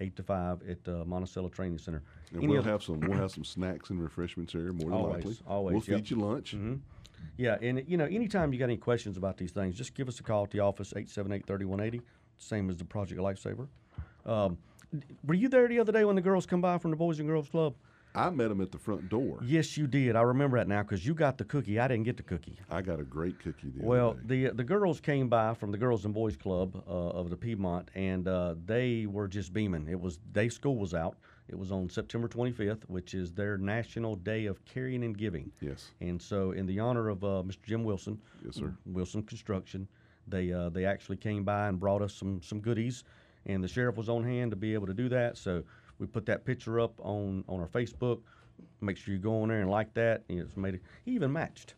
[0.00, 2.02] eight to five at the Monticello Training Center.
[2.32, 4.92] And Any we'll other- have some we'll have some snacks and refreshments there more than
[4.92, 5.36] Always, likely.
[5.46, 6.06] always, We'll yep.
[6.06, 6.56] feed you lunch.
[7.36, 10.18] yeah, and you know, anytime you got any questions about these things, just give us
[10.18, 12.00] a call at the office 878-3180,
[12.38, 13.68] same as the Project Lifesaver.
[14.26, 14.58] Um,
[15.24, 17.28] were you there the other day when the girls come by from the Boys and
[17.28, 17.74] Girls Club?
[18.14, 19.38] I met him at the front door.
[19.42, 20.16] Yes, you did.
[20.16, 21.78] I remember that now because you got the cookie.
[21.78, 22.58] I didn't get the cookie.
[22.70, 26.04] I got a great cookie the Well, the the girls came by from the Girls
[26.04, 29.86] and Boys Club uh, of the Piedmont, and uh, they were just beaming.
[29.88, 31.16] It was day school was out.
[31.48, 35.50] It was on September 25th, which is their National Day of Caring and Giving.
[35.60, 35.92] Yes.
[36.00, 37.62] And so, in the honor of uh, Mr.
[37.64, 38.74] Jim Wilson, Yes, sir.
[38.84, 39.88] Wilson Construction,
[40.26, 43.04] they uh, they actually came by and brought us some some goodies,
[43.46, 45.38] and the sheriff was on hand to be able to do that.
[45.38, 45.62] So
[45.98, 48.20] we put that picture up on on our Facebook.
[48.80, 50.22] Make sure you go on there and like that.
[50.28, 50.82] And it's made it.
[51.04, 51.74] He even matched.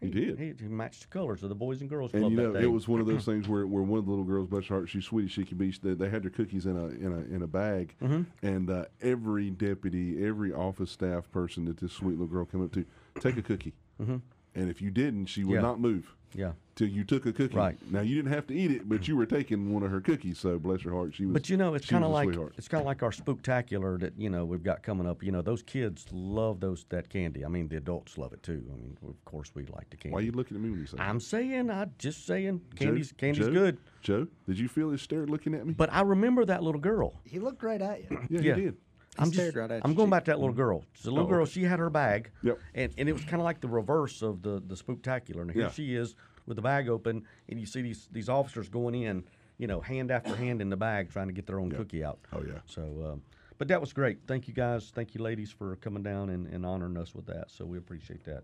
[0.00, 0.38] He did.
[0.38, 2.64] He, he matched the colors of the Boys and Girls And you know, that day.
[2.66, 4.74] it was one of those things where, where one of the little girls, bless her
[4.76, 5.70] heart, she's sweet as she can be.
[5.82, 8.22] They, they had their cookies in a in a in a bag, Mm-hmm.
[8.46, 12.72] and uh, every deputy, every office staff person that this sweet little girl came up
[12.72, 12.84] to,
[13.20, 13.72] take a cookie.
[14.00, 14.16] Mm-hmm.
[14.56, 15.60] And if you didn't, she would Yeah.
[15.60, 16.52] not move yeah.
[16.74, 17.54] till you took a cookie.
[17.54, 17.78] Right.
[17.90, 20.38] Now you didn't have to eat it, but you were taking one of her cookies.
[20.38, 21.34] So bless her heart, she was.
[21.34, 22.54] But you know, it's kind of like sweetheart.
[22.56, 25.22] it's kind of like our spooktacular that you know we've got coming up.
[25.22, 27.44] You know, those kids love those that candy.
[27.44, 28.64] I mean, the adults love it too.
[28.72, 30.14] I mean, of course, we like the candy.
[30.14, 30.96] Why are you looking at me when you say?
[30.98, 33.78] I'm saying, I just saying, candy's Joe, candy's Joe, good.
[34.02, 35.74] Joe, did you feel his stare looking at me?
[35.74, 37.20] But I remember that little girl.
[37.24, 38.18] He looked right at you.
[38.30, 38.54] yeah, yeah.
[38.54, 38.76] he did.
[39.18, 40.84] I'm stared just, right at I'm you, going back to that little girl.
[40.94, 41.50] So the little Oh, girl, okay.
[41.52, 42.30] she had her bag.
[42.42, 42.58] Yep.
[42.74, 45.42] And and it was kind of like the reverse of the the spooktacular.
[45.42, 45.70] And here Yeah.
[45.70, 46.14] she is
[46.46, 49.24] with the bag open, and you see these these officers going in,
[49.58, 52.18] you know, hand after hand in the bag, trying to get their own cookie out.
[52.32, 52.60] Oh, yeah.
[52.66, 53.22] So, um,
[53.58, 54.18] but that was great.
[54.26, 54.92] Thank you guys.
[54.94, 57.50] Thank you, ladies, for coming down and, and honoring us with that.
[57.50, 58.42] So we appreciate that.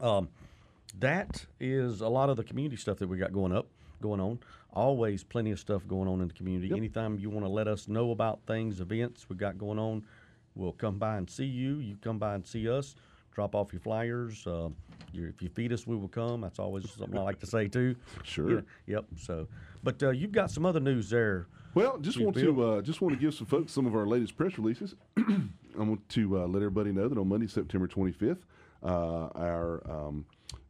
[0.00, 0.28] Um,
[0.98, 3.66] that is a lot of the community stuff that we got going up,
[4.00, 4.38] going on.
[4.72, 6.72] Always plenty of stuff going on in the community.
[6.74, 10.04] Anytime you want to let us know about things, events we got going on,
[10.54, 11.78] we'll come by and see you.
[11.78, 12.94] You come by and see us.
[13.32, 14.46] Drop off your flyers.
[14.46, 14.68] Uh,
[15.12, 16.40] your, if you feed us, we will come.
[16.40, 17.96] That's always something I like to say too.
[18.22, 18.50] Sure.
[18.54, 19.04] Yeah, yep.
[19.16, 19.48] So,
[19.82, 21.46] but uh, you've got some other news there.
[21.74, 22.54] Well, just want Bill?
[22.54, 24.94] to uh, just want to give some folks some of our latest press releases.
[25.16, 28.38] I want to uh, let everybody know that on Monday, September 25th,
[28.82, 30.26] uh, our um,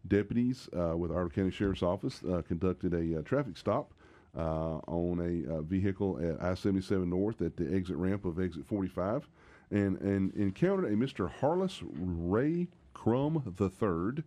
[0.09, 3.93] deputies uh, with our County Sheriff's Office uh, conducted a uh, traffic stop
[4.37, 9.29] uh, on a uh, vehicle at I-77 North at the exit ramp of exit 45,
[9.71, 11.31] and and encountered a Mr.
[11.31, 14.23] Harless Ray Crum III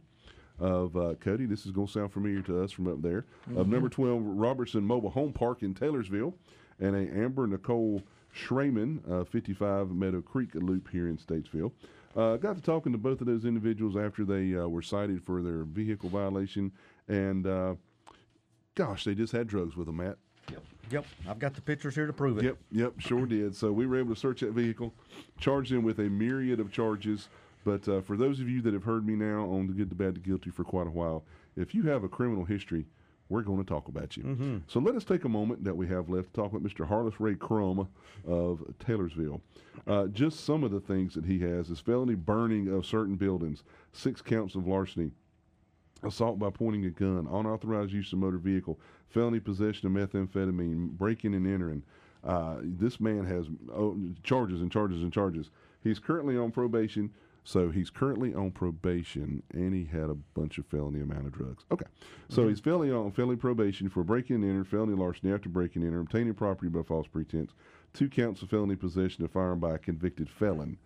[0.59, 1.45] of uh, Cody.
[1.45, 3.25] This is going to sound familiar to us from up there.
[3.55, 6.33] Of number 12 Robertson Mobile Home Park in Taylorsville,
[6.79, 8.03] and a Amber Nicole
[8.35, 11.71] Schraman, uh, 55 Meadow Creek Loop here in Statesville.
[12.15, 15.41] Uh, got to talking to both of those individuals after they uh, were cited for
[15.41, 16.71] their vehicle violation,
[17.07, 17.73] and uh,
[18.75, 20.17] gosh, they just had drugs with them, Matt.
[20.51, 21.05] Yep, yep.
[21.27, 22.43] I've got the pictures here to prove it.
[22.43, 23.55] Yep, yep, sure did.
[23.55, 24.93] So we were able to search that vehicle,
[25.39, 27.29] charge them with a myriad of charges.
[27.65, 29.95] But uh, for those of you that have heard me now on the good, the
[29.95, 31.23] bad, the guilty for quite a while,
[31.55, 32.85] if you have a criminal history,
[33.33, 34.61] we're going to talk about you.
[34.67, 36.87] So let us take a moment that we have left to talk with Mr.
[36.87, 37.87] Harless Ray Crum
[38.27, 39.41] of Taylorsville.
[39.87, 43.63] Uh, just some of the things that he has is felony burning of certain buildings,
[43.91, 45.09] six counts of larceny,
[46.03, 48.79] assault by pointing a gun, unauthorized use of motor vehicle,
[49.09, 51.81] felony possession of methamphetamine, breaking and entering.
[52.23, 55.49] Uh, this man has oh, charges and charges and charges.
[55.83, 57.09] He's currently on probation.
[57.43, 61.65] So he's currently on probation, and he had a bunch of felony amount of drugs.
[61.71, 61.85] Okay,
[62.29, 65.89] so he's felony on felony probation for breaking and entering, felony larceny after breaking and
[65.89, 67.51] entering, obtaining property by false pretense,
[67.93, 70.77] two counts of felony possession of firearm by a convicted felon.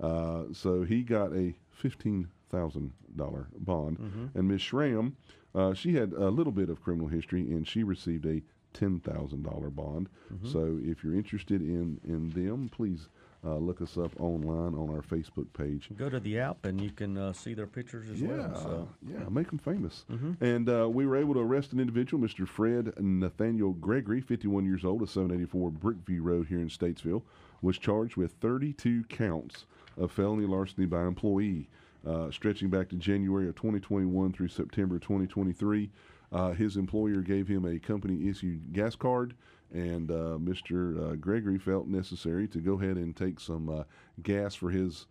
[0.00, 3.98] Uh, so he got a fifteen thousand dollar bond,
[4.34, 5.16] and Miss Schramm,
[5.54, 8.40] uh, she had a little bit of criminal history, and she received a
[8.72, 10.08] ten thousand dollar bond.
[10.44, 13.08] So if you're interested in in them, please
[13.44, 15.88] uh, look us up online on our Facebook page.
[15.96, 18.54] Go to the app and you can uh, see their pictures as Yeah, well.
[18.62, 18.88] So.
[19.06, 20.04] yeah, make them famous.
[20.40, 22.48] And uh, we were able to arrest an individual, Mr.
[22.48, 27.22] Fred Nathaniel Gregory, 51 years old, of 784 Brickview Road here in Statesville,
[27.60, 29.66] was charged with 32 counts
[29.96, 31.68] of felony larceny by employee,
[32.06, 35.90] uh, stretching back to January of 2021 through September 2023.
[36.32, 39.34] Uh, his employer gave him a company issued gas card,
[39.74, 41.12] and uh, Mr.
[41.12, 43.82] Uh, Gregory felt necessary to go ahead and take some uh,
[44.22, 45.06] gas for his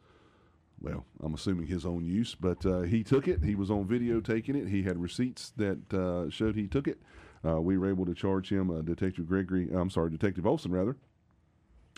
[0.82, 3.41] well, I'm assuming his own use, but uh, he took it.
[3.41, 4.68] He was on video taking it.
[4.68, 6.99] He had receipts that showed he took it.
[7.41, 10.97] We were able to charge him, Detective Gregory, I'm sorry, Detective Olson, rather,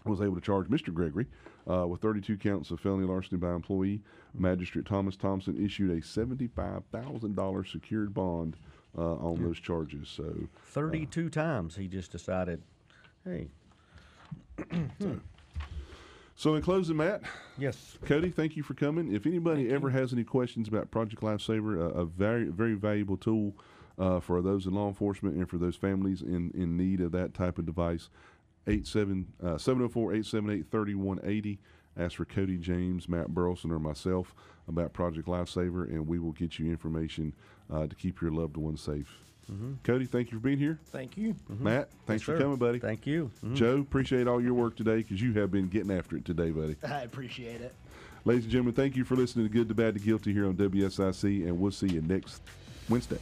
[0.06, 0.94] was able to charge Mr.
[0.94, 1.26] Gregory
[1.70, 4.02] uh, with 32 counts of felony larceny by employee.
[4.34, 8.58] Magistrate Thomas Thompson issued a $75,000 secured bond
[8.98, 10.10] uh, on those charges.
[10.10, 10.34] So,
[10.68, 12.62] 32 times he just decided,
[13.24, 13.48] hey,
[16.36, 17.24] so in closing, Matt,
[17.58, 19.14] yes, Cody, thank you for coming.
[19.14, 23.54] If anybody ever has any questions about Project Lifesaver, a, a very very valuable tool
[23.98, 27.34] uh, for those in law enforcement and for those families in, in need of that
[27.34, 28.10] type of device,
[28.68, 31.58] 87, uh, 704-878-3180.
[31.98, 34.34] Ask for Cody James, Matt Burleyson, or myself
[34.68, 37.34] about Project Lifesaver, and we will get you information
[37.72, 39.12] uh, to keep your loved ones safe.
[39.84, 40.80] Cody, thank you for being here.
[40.88, 41.36] Thank you.
[41.48, 42.42] Matt, thanks for sir.
[42.42, 42.80] coming, buddy.
[42.80, 43.30] thank you.
[43.44, 43.54] Mhm.
[43.56, 46.76] Joe, appreciate all your work today because you have been getting after it today, buddy.
[46.84, 47.72] I appreciate it.
[48.26, 50.56] Ladies and gentlemen, thank you for listening to Good, the Bad, to Guilty here on
[50.56, 52.42] WSIC, and we'll see you next
[52.90, 53.20] Wednesday.